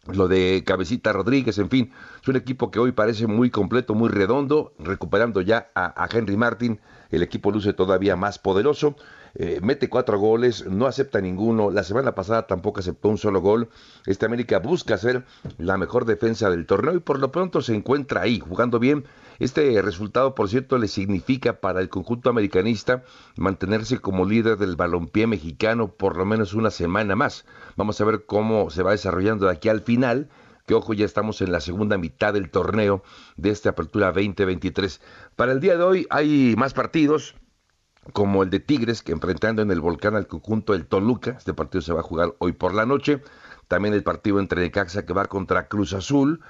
[0.07, 4.09] lo de Cabecita Rodríguez, en fin, es un equipo que hoy parece muy completo, muy
[4.09, 6.81] redondo, recuperando ya a, Henry Martin,
[7.13, 8.97] el equipo luce todavía más poderoso,
[9.35, 13.69] eh, mete cuatro goles, no acepta ninguno, la semana pasada tampoco aceptó un solo gol,
[14.07, 15.25] esta América busca ser
[15.59, 19.05] la mejor defensa del torneo y por lo pronto se encuentra ahí, jugando bien,
[19.39, 23.05] este resultado por cierto le significa para el conjunto americanista
[23.37, 27.45] mantenerse como líder del balompié mexicano por lo menos una semana más,
[27.77, 30.29] vamos a ver cómo se va desarrollando de aquí al final,
[30.67, 33.03] que ojo, ya estamos en la segunda mitad del torneo
[33.37, 35.01] de esta apertura 2023.
[35.37, 37.35] Para el día de hoy hay más partidos,
[38.13, 41.83] como el de Tigres, que enfrentando en el volcán al conjunto del Toluca, este partido
[41.83, 43.23] se va a jugar hoy por la noche.
[43.69, 46.41] También el partido entre Necaxa que va contra Cruz Azul.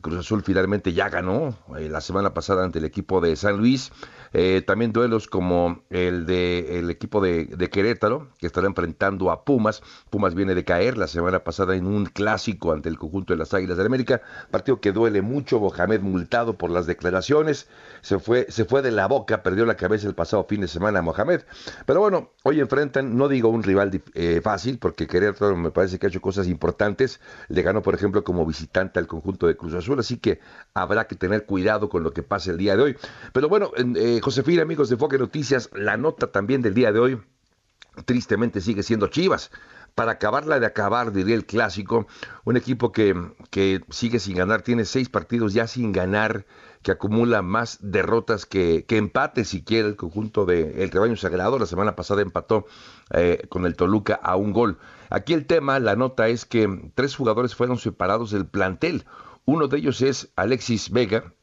[0.00, 3.90] Cruz Azul finalmente ya ganó eh, la semana pasada ante el equipo de San Luis.
[4.32, 9.82] Eh, también duelos como el de el equipo de, Querétaro, que estará enfrentando a Pumas.
[10.08, 13.52] Pumas viene de caer la semana pasada en un clásico ante el conjunto de las
[13.54, 14.22] Águilas de América.
[14.50, 15.60] Partido que duele mucho.
[15.60, 17.68] Mohamed multado por las declaraciones.
[18.00, 21.02] Se fue, se fue de la boca, perdió la cabeza el pasado fin de semana
[21.02, 21.42] Mohamed.
[21.86, 26.06] Pero bueno, hoy enfrentan, no digo un rival eh, fácil, porque Querétaro me parece que
[26.06, 27.20] ha hecho cosas importantes.
[27.48, 29.98] Le ganó, por ejemplo, como visitante al conjunto de Cruz Azul.
[29.98, 30.40] Así que
[30.74, 32.96] habrá que tener cuidado con lo que pase el día de hoy.
[33.32, 37.22] Pero bueno, eh, Josefina, amigos de Foque Noticias, la nota también del día de hoy,
[38.04, 39.50] tristemente sigue siendo Chivas.
[39.94, 42.06] Para acabarla de acabar, diría el clásico,
[42.44, 43.14] un equipo que,
[43.50, 46.46] que sigue sin ganar, tiene seis partidos ya sin ganar,
[46.82, 51.58] que acumula más derrotas que, que siquiera el conjunto del el rebaño sagrado.
[51.58, 52.66] La semana pasada empató
[53.10, 54.78] eh, con el Toluca a un gol.
[55.10, 59.04] Aquí el tema, la nota es que tres jugadores fueron separados del plantel.
[59.44, 61.34] Uno de ellos es Alexis Vega,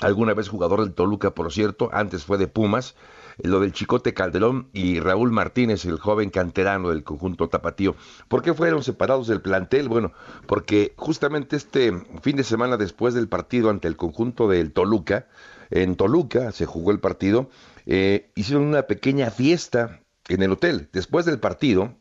[0.00, 2.94] alguna vez jugador del Toluca, por cierto, antes fue de Pumas,
[3.42, 7.94] lo del Chicote Calderón y Raúl Martínez, el joven canterano del conjunto tapatío.
[8.28, 9.88] ¿Por qué fueron separados del plantel?
[9.88, 10.12] Bueno,
[10.46, 15.28] porque justamente este fin de semana después del partido ante el conjunto del Toluca,
[15.70, 17.50] en Toluca se jugó el partido,
[17.84, 20.88] eh, hicieron una pequeña fiesta en el hotel.
[20.92, 21.94] Después del partido,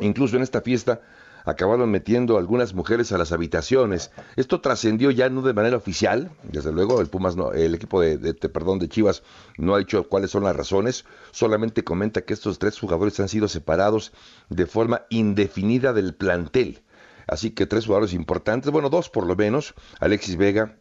[0.00, 1.02] incluso en esta fiesta,
[1.44, 4.10] acabaron metiendo algunas mujeres a las habitaciones.
[4.36, 8.34] Esto trascendió ya no de manera oficial, desde luego el Pumas no, el equipo de,
[8.34, 9.22] perdón de Chivas
[9.58, 13.48] no ha dicho cuáles son las razones, solamente comenta que estos tres jugadores han sido
[13.48, 14.12] separados
[14.48, 16.82] de forma indefinida del plantel.
[17.26, 20.76] Así que tres jugadores importantes, bueno, dos por lo menos, Alexis Vega,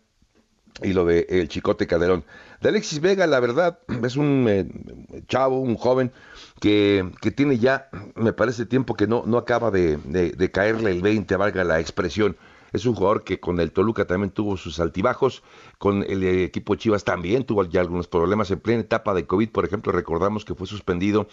[0.82, 2.24] y lo de el Chicote Calderón.
[2.62, 4.68] De Alexis Vega, la verdad, es un eh,
[5.28, 6.12] chavo, un joven
[6.60, 11.02] que, que, tiene ya, me parece tiempo que no, no acaba de, de, caerle el
[11.02, 12.38] 20, valga la expresión.
[12.72, 15.44] Es un jugador que con el Toluca también tuvo sus altibajos,
[15.78, 18.50] con el equipo Chivas también tuvo ya algunos problemas.
[18.50, 21.28] En plena etapa de COVID, por ejemplo, recordamos que fue suspendido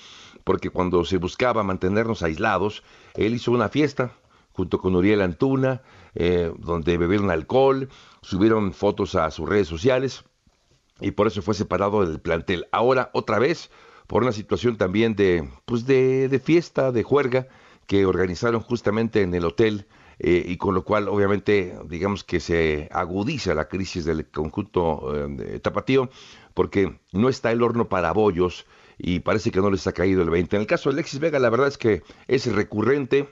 [0.45, 2.83] porque cuando se buscaba mantenernos aislados,
[3.15, 4.13] él hizo una fiesta
[4.61, 5.81] junto con Uriel Antuna,
[6.15, 7.89] eh, donde bebieron alcohol,
[8.21, 10.25] subieron fotos a sus redes sociales
[11.01, 12.67] y por eso fue separado del plantel.
[12.73, 13.71] Ahora, otra vez,
[14.07, 17.49] por una situación también de, pues de, de fiesta, de juerga,
[17.87, 19.87] que organizaron justamente en el hotel
[20.19, 25.59] eh, y con lo cual obviamente digamos que se agudiza la crisis del conjunto eh,
[25.61, 26.11] tapatío
[26.53, 28.67] porque no está el horno para bollos
[28.99, 30.57] y parece que no les ha caído el 20.
[30.57, 33.31] En el caso de Alexis Vega la verdad es que es recurrente,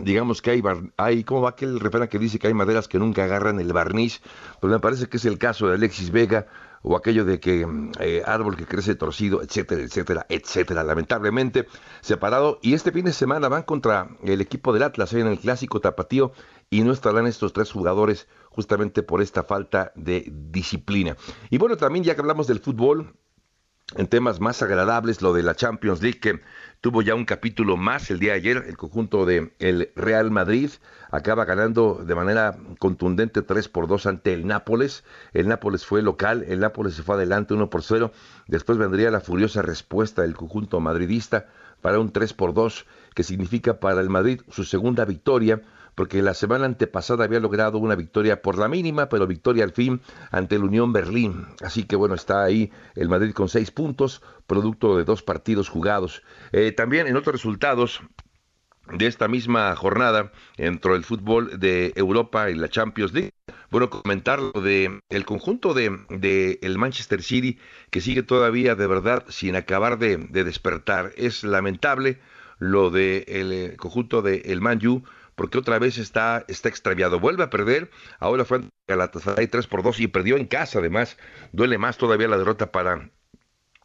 [0.00, 0.62] digamos que hay,
[0.96, 4.20] hay ¿cómo va aquel refrán que dice que hay maderas que nunca agarran el barniz?
[4.60, 6.46] Pues me parece que es el caso de Alexis Vega,
[6.84, 7.66] o aquello de que
[7.98, 11.66] eh, árbol que crece torcido, etcétera, etcétera, etcétera, lamentablemente
[12.02, 12.58] separado.
[12.60, 16.32] Y este fin de semana van contra el equipo del Atlas en el clásico tapatío
[16.68, 21.16] y no estarán estos tres jugadores justamente por esta falta de disciplina.
[21.48, 23.14] Y bueno, también ya que hablamos del fútbol,
[23.96, 26.40] en temas más agradables, lo de la Champions League, que
[26.80, 30.70] tuvo ya un capítulo más el día de ayer, el conjunto de el Real Madrid
[31.10, 35.04] acaba ganando de manera contundente 3 por 2 ante el Nápoles.
[35.32, 38.10] El Nápoles fue local, el Nápoles se fue adelante 1 por 0.
[38.48, 41.46] Después vendría la furiosa respuesta del conjunto madridista
[41.80, 45.62] para un 3 por 2, que significa para el Madrid su segunda victoria
[45.94, 50.00] porque la semana antepasada había logrado una victoria por la mínima, pero victoria al fin
[50.30, 51.46] ante el Unión Berlín.
[51.62, 56.22] Así que bueno, está ahí el Madrid con seis puntos, producto de dos partidos jugados.
[56.52, 58.00] Eh, también en otros resultados,
[58.92, 63.32] de esta misma jornada dentro del fútbol de Europa y la Champions League.
[63.70, 67.58] Bueno, comentar lo de el conjunto de, el Manchester City
[67.90, 71.12] que sigue todavía de verdad sin acabar de, despertar.
[71.16, 72.20] Es lamentable
[72.58, 74.78] lo de eh, conjunto de el Man
[75.34, 77.20] porque otra vez está, está extraviado.
[77.20, 81.16] Vuelve a perder, ahora fue Galatasaray 3 por 2 y perdió en casa además.
[81.52, 83.10] Duele más todavía la derrota para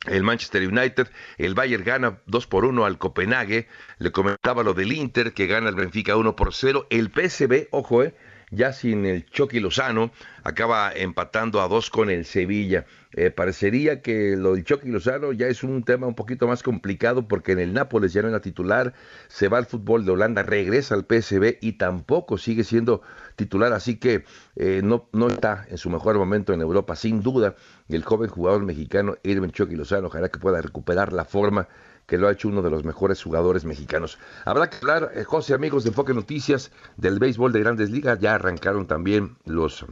[0.08, 4.94] el Manchester United, el Bayern gana 2 por 1 al Copenhague, le comentaba lo del
[4.94, 8.16] Inter que gana el Benfica 1 por 0, el PSV, ojo, eh,
[8.52, 10.12] ya sin el Chucky Lozano,
[10.44, 12.86] acaba empatando a dos con el Sevilla.
[13.14, 17.28] Eh, parecería que lo del Chucky Lozano ya es un tema un poquito más complicado
[17.28, 18.94] porque en el Nápoles ya no era titular,
[19.28, 23.02] se va al fútbol de Holanda, regresa al PSV y tampoco sigue siendo
[23.36, 24.26] titular, así que
[24.56, 27.56] eh, no, no está en su mejor momento en Europa, sin duda,
[27.90, 31.68] el joven jugador mexicano Irving Chucky Lozano, ojalá que pueda recuperar la forma
[32.10, 34.18] que lo ha hecho uno de los mejores jugadores mexicanos.
[34.44, 38.20] Habrá que hablar, eh, José, amigos de Enfoque Noticias, del béisbol de grandes ligas.
[38.20, 39.86] Ya arrancaron también los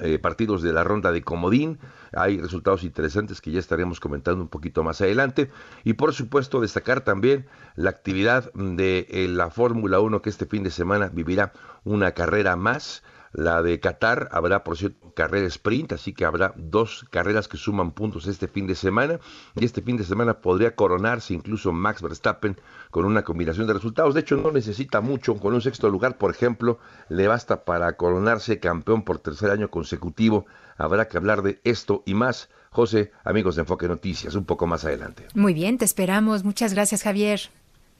[0.00, 1.78] eh, partidos de la ronda de Comodín.
[2.12, 5.50] Hay resultados interesantes que ya estaremos comentando un poquito más adelante.
[5.84, 10.62] Y por supuesto destacar también la actividad de eh, la Fórmula 1 que este fin
[10.62, 11.54] de semana vivirá
[11.84, 13.02] una carrera más.
[13.32, 17.92] La de Qatar habrá, por cierto, carrera sprint, así que habrá dos carreras que suman
[17.92, 19.20] puntos este fin de semana.
[19.56, 22.56] Y este fin de semana podría coronarse incluso Max Verstappen
[22.90, 24.14] con una combinación de resultados.
[24.14, 25.36] De hecho, no necesita mucho.
[25.36, 26.78] Con un sexto lugar, por ejemplo,
[27.08, 30.44] le basta para coronarse campeón por tercer año consecutivo.
[30.76, 32.50] Habrá que hablar de esto y más.
[32.70, 35.26] José, amigos de Enfoque Noticias, un poco más adelante.
[35.34, 36.44] Muy bien, te esperamos.
[36.44, 37.40] Muchas gracias, Javier.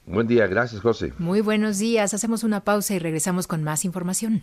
[0.07, 1.12] Buen día, gracias, José.
[1.18, 2.12] Muy buenos días.
[2.12, 4.43] Hacemos una pausa y regresamos con más información.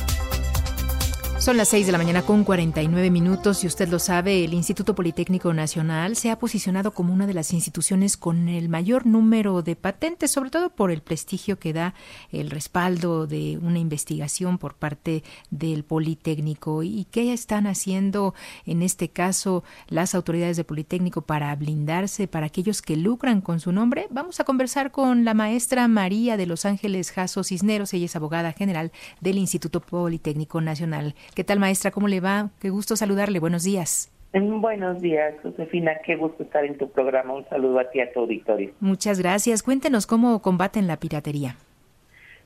[1.41, 4.93] Son las 6 de la mañana con 49 minutos y usted lo sabe, el Instituto
[4.93, 9.75] Politécnico Nacional se ha posicionado como una de las instituciones con el mayor número de
[9.75, 11.95] patentes, sobre todo por el prestigio que da
[12.31, 16.83] el respaldo de una investigación por parte del Politécnico.
[16.83, 18.35] ¿Y qué están haciendo
[18.67, 23.71] en este caso las autoridades del Politécnico para blindarse para aquellos que lucran con su
[23.71, 24.05] nombre?
[24.11, 28.53] Vamos a conversar con la maestra María de Los Ángeles Jasso Cisneros, ella es abogada
[28.53, 31.15] general del Instituto Politécnico Nacional.
[31.33, 31.91] ¿Qué tal, maestra?
[31.91, 32.49] ¿Cómo le va?
[32.59, 33.39] Qué gusto saludarle.
[33.39, 34.11] Buenos días.
[34.33, 35.93] Buenos días, Josefina.
[36.05, 37.33] Qué gusto estar en tu programa.
[37.33, 38.71] Un saludo a ti, a tu auditorio.
[38.81, 39.63] Muchas gracias.
[39.63, 41.55] Cuéntenos cómo combaten la piratería.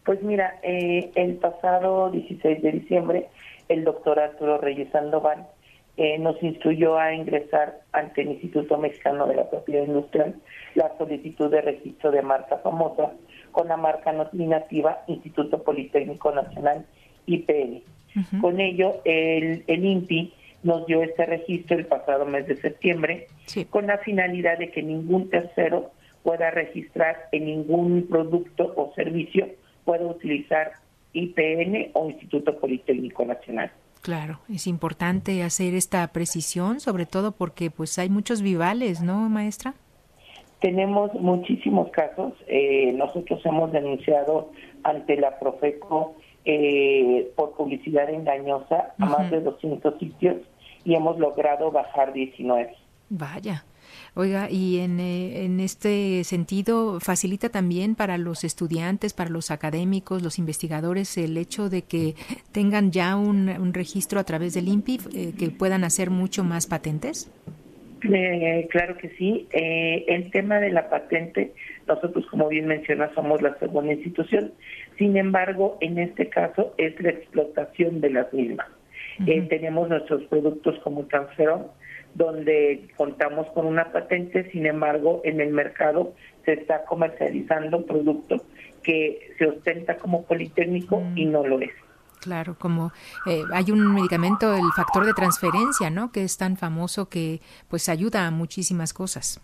[0.04, 3.28] Pues mira, eh, el pasado 16 de diciembre,
[3.70, 5.48] el doctor Arturo Reyes Sandoval
[5.98, 10.36] eh, nos instruyó a ingresar ante el Instituto Mexicano de la Propiedad Industrial
[10.76, 13.14] la solicitud de registro de marca famosa
[13.52, 16.86] con la marca nominativa Instituto Politécnico Nacional
[17.26, 17.82] IPN
[18.42, 23.28] con ello, el, el INPI nos dio este registro el pasado mes de septiembre
[23.70, 25.92] con la finalidad de que ningún tercero
[26.24, 29.48] pueda registrar en ningún producto o servicio
[29.86, 30.72] pueda utilizar
[31.14, 33.72] IPN o Instituto Politécnico Nacional.
[34.02, 39.76] Claro, es importante hacer esta precisión, sobre todo porque pues hay muchos vivales, ¿no, maestra?
[40.62, 42.34] Tenemos muchísimos casos.
[42.48, 44.52] Eh, nosotros hemos denunciado
[44.84, 46.16] ante la Profeco
[46.48, 50.38] eh, por publicidad engañosa a más de 200 sitios
[50.84, 52.72] y hemos logrado bajar 19.
[53.10, 53.66] Vaya.
[54.14, 60.22] Oiga, y en, eh, en, este sentido, ¿facilita también para los estudiantes, para los académicos,
[60.22, 62.14] los investigadores, el hecho de que
[62.52, 67.32] tengan ya un, registro a través del INPI, eh, que puedan hacer mucho más patentes?
[68.70, 69.48] claro que sí.
[69.52, 71.54] el tema de la patente,
[71.88, 74.54] nosotros, como bien menciona, somos la segunda institución
[74.98, 78.68] sin embargo, en este caso es la explotación de las mismas.
[79.26, 81.68] Eh, tenemos nuestros productos como Transferon,
[82.16, 88.44] donde contamos con una patente, sin embargo, en el mercado se está comercializando un producto
[88.84, 91.72] que se ostenta como politécnico y no lo es.
[92.22, 92.92] Claro, como
[93.28, 96.12] eh, hay un medicamento, el factor de transferencia, ¿no?
[96.12, 97.40] Que es tan famoso que
[97.70, 99.42] pues ayuda a muchísimas cosas.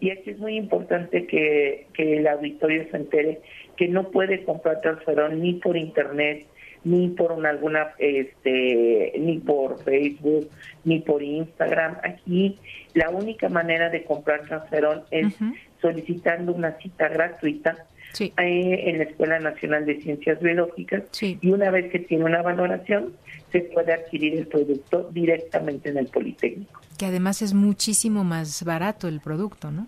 [0.00, 3.40] Y aquí es muy importante que, que el auditorio se entere
[3.76, 6.46] que no puede comprar transferón ni por internet,
[6.84, 10.50] ni por una, alguna, este, ni por Facebook,
[10.84, 11.96] ni por Instagram.
[12.02, 12.58] Aquí
[12.94, 15.34] la única manera de comprar transferón es
[15.80, 17.86] solicitando una cita gratuita
[18.20, 23.14] eh, en la Escuela Nacional de Ciencias Biológicas y una vez que tiene una valoración
[23.50, 26.80] se puede adquirir el producto directamente en el Politécnico.
[26.98, 29.86] Que además es muchísimo más barato el producto, ¿no?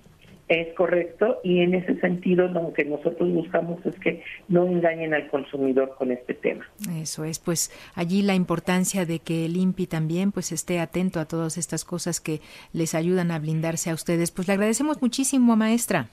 [0.48, 5.28] Es correcto y en ese sentido lo que nosotros buscamos es que no engañen al
[5.28, 6.66] consumidor con este tema.
[7.00, 11.24] Eso es, pues allí la importancia de que el INPI también pues esté atento a
[11.24, 12.40] todas estas cosas que
[12.74, 14.30] les ayudan a blindarse a ustedes.
[14.30, 16.08] Pues le agradecemos muchísimo, maestra.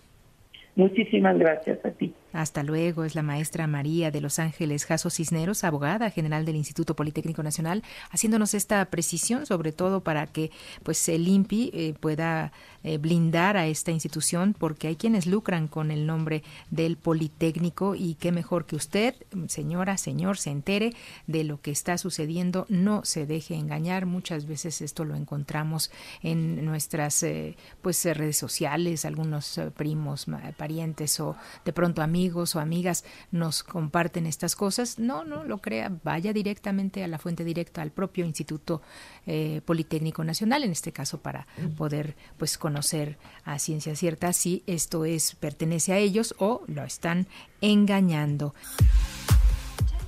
[0.75, 2.13] Muchísimas gracias a ti.
[2.33, 6.95] Hasta luego, es la maestra María de Los Ángeles Jaso Cisneros, abogada general del Instituto
[6.95, 10.51] Politécnico Nacional, haciéndonos esta precisión, sobre todo para que
[10.83, 12.53] pues el INPI eh, pueda
[12.83, 18.15] eh, blindar a esta institución, porque hay quienes lucran con el nombre del Politécnico y
[18.15, 19.15] qué mejor que usted,
[19.47, 20.93] señora, señor, se entere
[21.27, 24.05] de lo que está sucediendo, no se deje engañar.
[24.05, 25.91] Muchas veces esto lo encontramos
[26.23, 30.27] en nuestras eh, pues redes sociales, algunos primos,
[30.57, 35.57] parientes o de pronto amigos amigos o amigas nos comparten estas cosas, no, no lo
[35.57, 38.83] crea, vaya directamente a la fuente directa, al propio Instituto
[39.25, 41.47] eh, Politécnico Nacional, en este caso para
[41.77, 47.25] poder pues conocer a ciencia cierta si esto es pertenece a ellos o lo están
[47.59, 48.53] engañando.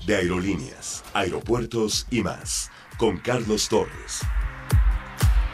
[0.05, 4.21] De aerolíneas, aeropuertos y más, con Carlos Torres.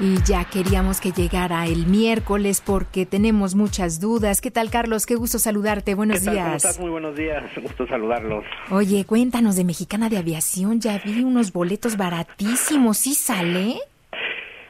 [0.01, 4.39] Y ya queríamos que llegara el miércoles porque tenemos muchas dudas.
[4.39, 5.05] ¿Qué tal, Carlos?
[5.05, 5.93] Qué gusto saludarte.
[5.93, 6.45] Buenos días.
[6.45, 6.79] ¿Cómo estás?
[6.79, 7.43] Muy buenos días.
[7.61, 8.45] Gusto saludarlos.
[8.71, 10.79] Oye, cuéntanos de Mexicana de Aviación.
[10.79, 12.97] Ya vi unos boletos baratísimos.
[12.97, 13.81] ¿Sí sale?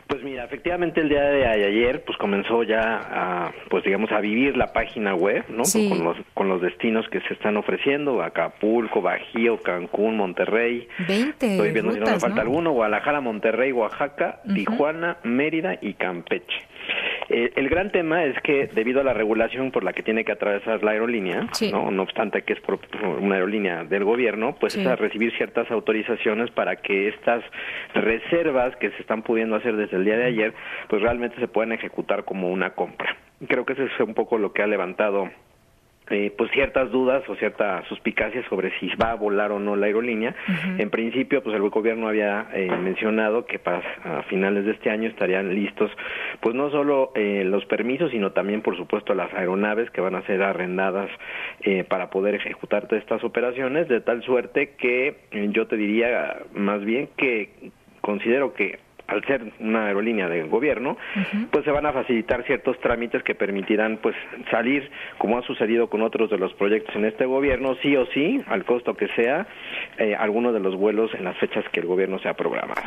[0.10, 4.58] Pues mira, efectivamente el día de ayer pues comenzó ya a pues digamos a vivir
[4.58, 5.62] la página web, ¿no?
[5.88, 10.88] Con los con los destinos que se están ofreciendo, Acapulco, Bajío, Cancún, Monterrey.
[11.08, 16.69] 20 Estoy viendo si no me falta alguno, Guadalajara, Monterrey, Oaxaca, Tijuana, Mérida y Campeche.
[17.30, 20.32] Eh, el gran tema es que debido a la regulación por la que tiene que
[20.32, 21.92] atravesar la aerolínea, ¿no?
[21.92, 22.80] no obstante que es por,
[23.20, 27.44] una aerolínea del gobierno, pues es a recibir ciertas autorizaciones para que estas
[27.94, 30.54] reservas que se están pudiendo hacer desde el día de ayer,
[30.88, 33.16] pues realmente se puedan ejecutar como una compra.
[33.48, 35.30] Creo que eso es un poco lo que ha levantado
[36.10, 39.88] eh, pues ciertas dudas o cierta suspicacia sobre si va a volar o no la
[39.88, 40.36] aerolínea.
[40.78, 45.08] En principio, pues el gobierno había eh, mencionado que para a finales de este año
[45.10, 45.92] estarían listos,
[46.42, 50.26] pues no solo eh, los permisos, sino también, por supuesto, las aeronaves que van a
[50.26, 51.10] ser arrendadas
[51.62, 55.16] eh, para poder ejecutar estas operaciones, de tal suerte que
[55.52, 58.80] yo te diría más bien que considero que
[59.10, 60.98] al ser una aerolínea del gobierno,
[61.52, 64.16] pues se van a facilitar ciertos trámites que permitirán pues
[64.52, 68.42] salir, como ha sucedido con otros de los proyectos en este gobierno, sí o sí,
[68.48, 69.48] al costo que sea,
[69.98, 72.82] eh, algunos de los vuelos en las fechas que el gobierno se ha programado.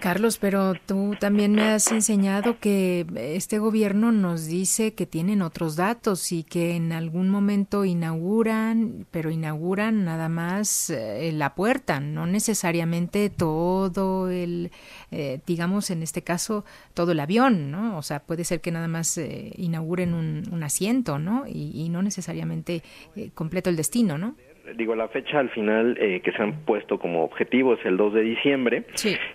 [0.00, 5.76] Carlos, pero tú también me has enseñado que este gobierno nos dice que tienen otros
[5.76, 12.26] datos y que en algún momento inauguran, pero inauguran nada más eh, la puerta, no
[12.26, 14.70] necesariamente todo el,
[15.10, 16.64] eh, digamos, en este caso,
[16.94, 17.98] todo el avión, ¿no?
[17.98, 21.44] O sea, puede ser que nada más eh, inauguren un, asiento, ¿no?
[21.46, 22.82] Y, no necesariamente
[23.16, 24.34] eh, completo el destino, ¿no?
[24.76, 28.14] Digo, la fecha al final eh, que se han puesto como objetivo es el 2
[28.14, 28.84] de diciembre,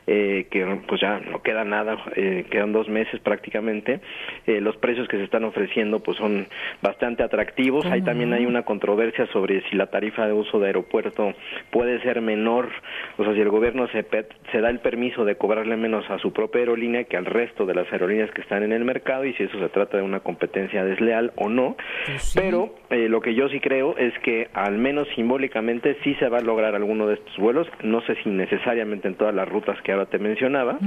[0.08, 4.00] eh, que pues ya no queda nada, eh, quedan dos meses prácticamente.
[4.46, 6.48] los precios que se están ofreciendo pues son
[6.82, 7.86] bastante atractivos.
[7.86, 11.34] Ahí también hay una controversia sobre si la tarifa de uso de aeropuerto
[11.72, 12.70] puede ser menor,
[13.18, 14.06] o sea, si el gobierno se,
[14.52, 17.76] se da el permiso de cobrarle menos a su propia aerolínea que al resto de
[17.76, 20.84] las aerolíneas que están en el mercado y si eso se trata de una competencia
[20.84, 21.76] desleal o no.
[22.06, 26.28] Pues Pero lo que yo sí creo es que al menos si simbólicamente sí se
[26.28, 29.82] va a lograr alguno de estos vuelos, no sé si necesariamente en todas las rutas
[29.82, 30.78] que ahora te mencionaba,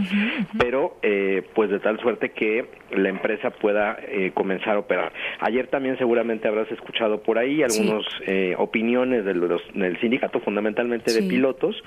[0.58, 5.10] pero eh, pues de tal suerte que la empresa pueda eh, comenzar a operar.
[5.40, 11.14] Ayer también seguramente habrás escuchado por ahí algunas eh, opiniones de los, del sindicato, fundamentalmente
[11.14, 11.82] de pilotos,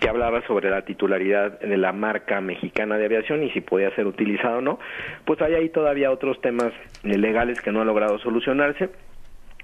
[0.00, 4.08] que hablaba sobre la titularidad de la marca mexicana de aviación y si podía ser
[4.08, 4.80] utilizado o no.
[5.24, 6.72] Pues hay ahí todavía otros temas
[7.04, 8.90] legales que no han logrado solucionarse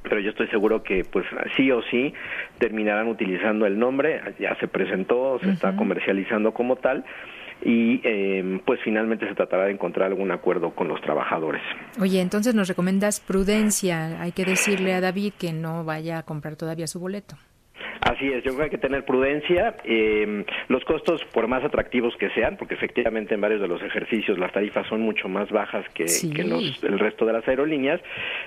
[0.02, 1.26] pero yo estoy seguro que pues
[1.56, 2.12] sí o sí
[2.58, 7.04] terminarán utilizando el nombre, ya se presentó, se está comercializando como tal
[7.62, 11.62] y eh, pues finalmente se tratará de encontrar algún acuerdo con los trabajadores.
[12.00, 16.56] Oye, entonces nos recomiendas prudencia, hay que decirle a David que no vaya a comprar
[16.56, 17.36] todavía su boleto.
[18.00, 19.74] Así es, yo creo que hay que tener prudencia.
[19.84, 24.38] Eh, los costos, por más atractivos que sean, porque efectivamente en varios de los ejercicios
[24.38, 28.00] las tarifas son mucho más bajas que, el resto de las aerolíneas,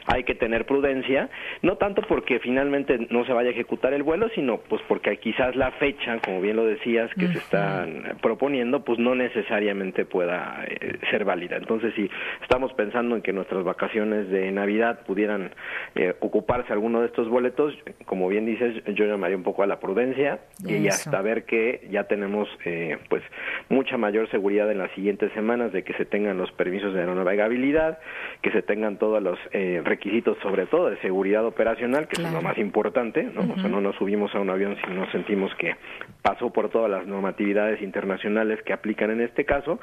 [0.07, 1.29] hay que tener prudencia,
[1.61, 5.55] no tanto porque finalmente no se vaya a ejecutar el vuelo, sino pues porque quizás
[5.55, 10.97] la fecha, como bien lo decías, que se están proponiendo, pues no necesariamente pueda eh,
[11.11, 11.57] ser válida.
[11.57, 12.09] Entonces, si
[12.41, 15.51] estamos pensando en que nuestras vacaciones de Navidad pudieran
[15.95, 19.79] eh, ocuparse alguno de estos boletos, como bien dices, yo llamaría un poco a la
[19.79, 23.21] prudencia y hasta ver que ya tenemos eh, pues
[23.69, 27.99] mucha mayor seguridad en las siguientes semanas de que se tengan los permisos de aeronavegabilidad,
[28.41, 32.41] que se tengan todos los eh, requisitos, sobre todo de seguridad operacional, que es lo
[32.41, 33.53] más importante, ¿no?
[33.53, 35.75] O sea, no nos subimos a un avión si no sentimos que
[36.21, 39.79] pasó por todas las normatividades internacionales que aplican en este caso,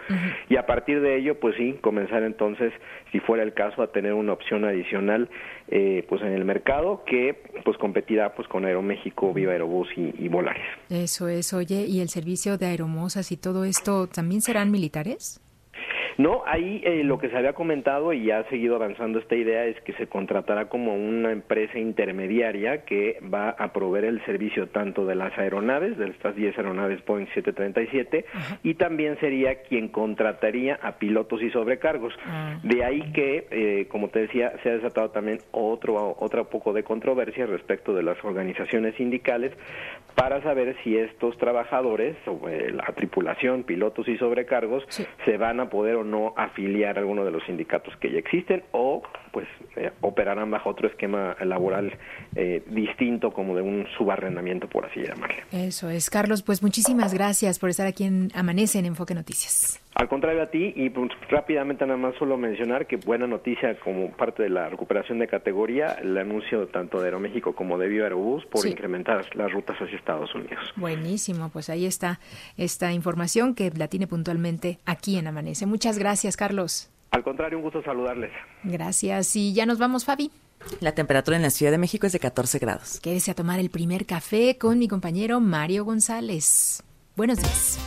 [0.49, 2.73] y a partir de ello, pues sí, comenzar entonces,
[3.13, 5.29] si fuera el caso, a tener una opción adicional,
[5.69, 10.31] eh, pues en el mercado que pues competirá pues con Aeroméxico, Viva Aerobús y, y.
[10.89, 15.41] Eso es, oye, ¿y el servicio de aeromosas y todo esto también serán militares?
[16.19, 19.65] No, ahí eh, lo que se había comentado y ya ha seguido avanzando esta idea
[19.67, 25.07] es que se contratará como una empresa intermediaria que va a proveer el servicio tanto
[25.07, 28.25] de las aeronaves, de estas 10 aeronaves Boeing 737,
[28.63, 32.15] y también sería quien contrataría a pilotos y sobrecargos.
[32.27, 32.59] Ah.
[32.63, 36.83] De ahí que, eh, como te decía, se ha desatado también otro, otro poco de
[36.83, 39.53] controversia respecto de las organizaciones sindicales
[40.15, 42.17] para saber si estos trabajadores,
[42.49, 44.85] eh, la tripulación, pilotos y sobrecargos,
[45.25, 48.65] se van a poder o no afiliar a alguno de los sindicatos que ya existen
[48.73, 51.93] o pues eh, operarán bajo otro esquema laboral
[52.35, 55.45] eh, distinto como de un subarrendamiento por así llamarle.
[55.53, 59.81] Eso es, Carlos, pues muchísimas gracias por estar aquí en Amanece en Enfoque Noticias.
[59.95, 64.11] Al contrario a ti, y pues, rápidamente nada más solo mencionar que buena noticia como
[64.13, 68.47] parte de la recuperación de categoría, el anuncio tanto de Aeroméxico como de Viva Aerobús
[68.47, 70.73] por incrementar las rutas hacia Estados Unidos.
[70.77, 72.21] Buenísimo, pues ahí está
[72.57, 75.67] esta información que la tiene puntualmente aquí en Amanece.
[75.67, 76.91] Muchas gracias, Carlos.
[77.11, 78.31] Al contrario, un gusto saludarles.
[78.63, 79.35] Gracias.
[79.37, 80.31] Y ya nos vamos, Fabi.
[80.81, 83.01] La temperatura en la Ciudad de México es de 14 grados.
[83.01, 86.83] Quédese a tomar el primer café con mi compañero Mario González.
[87.17, 87.79] Buenos días.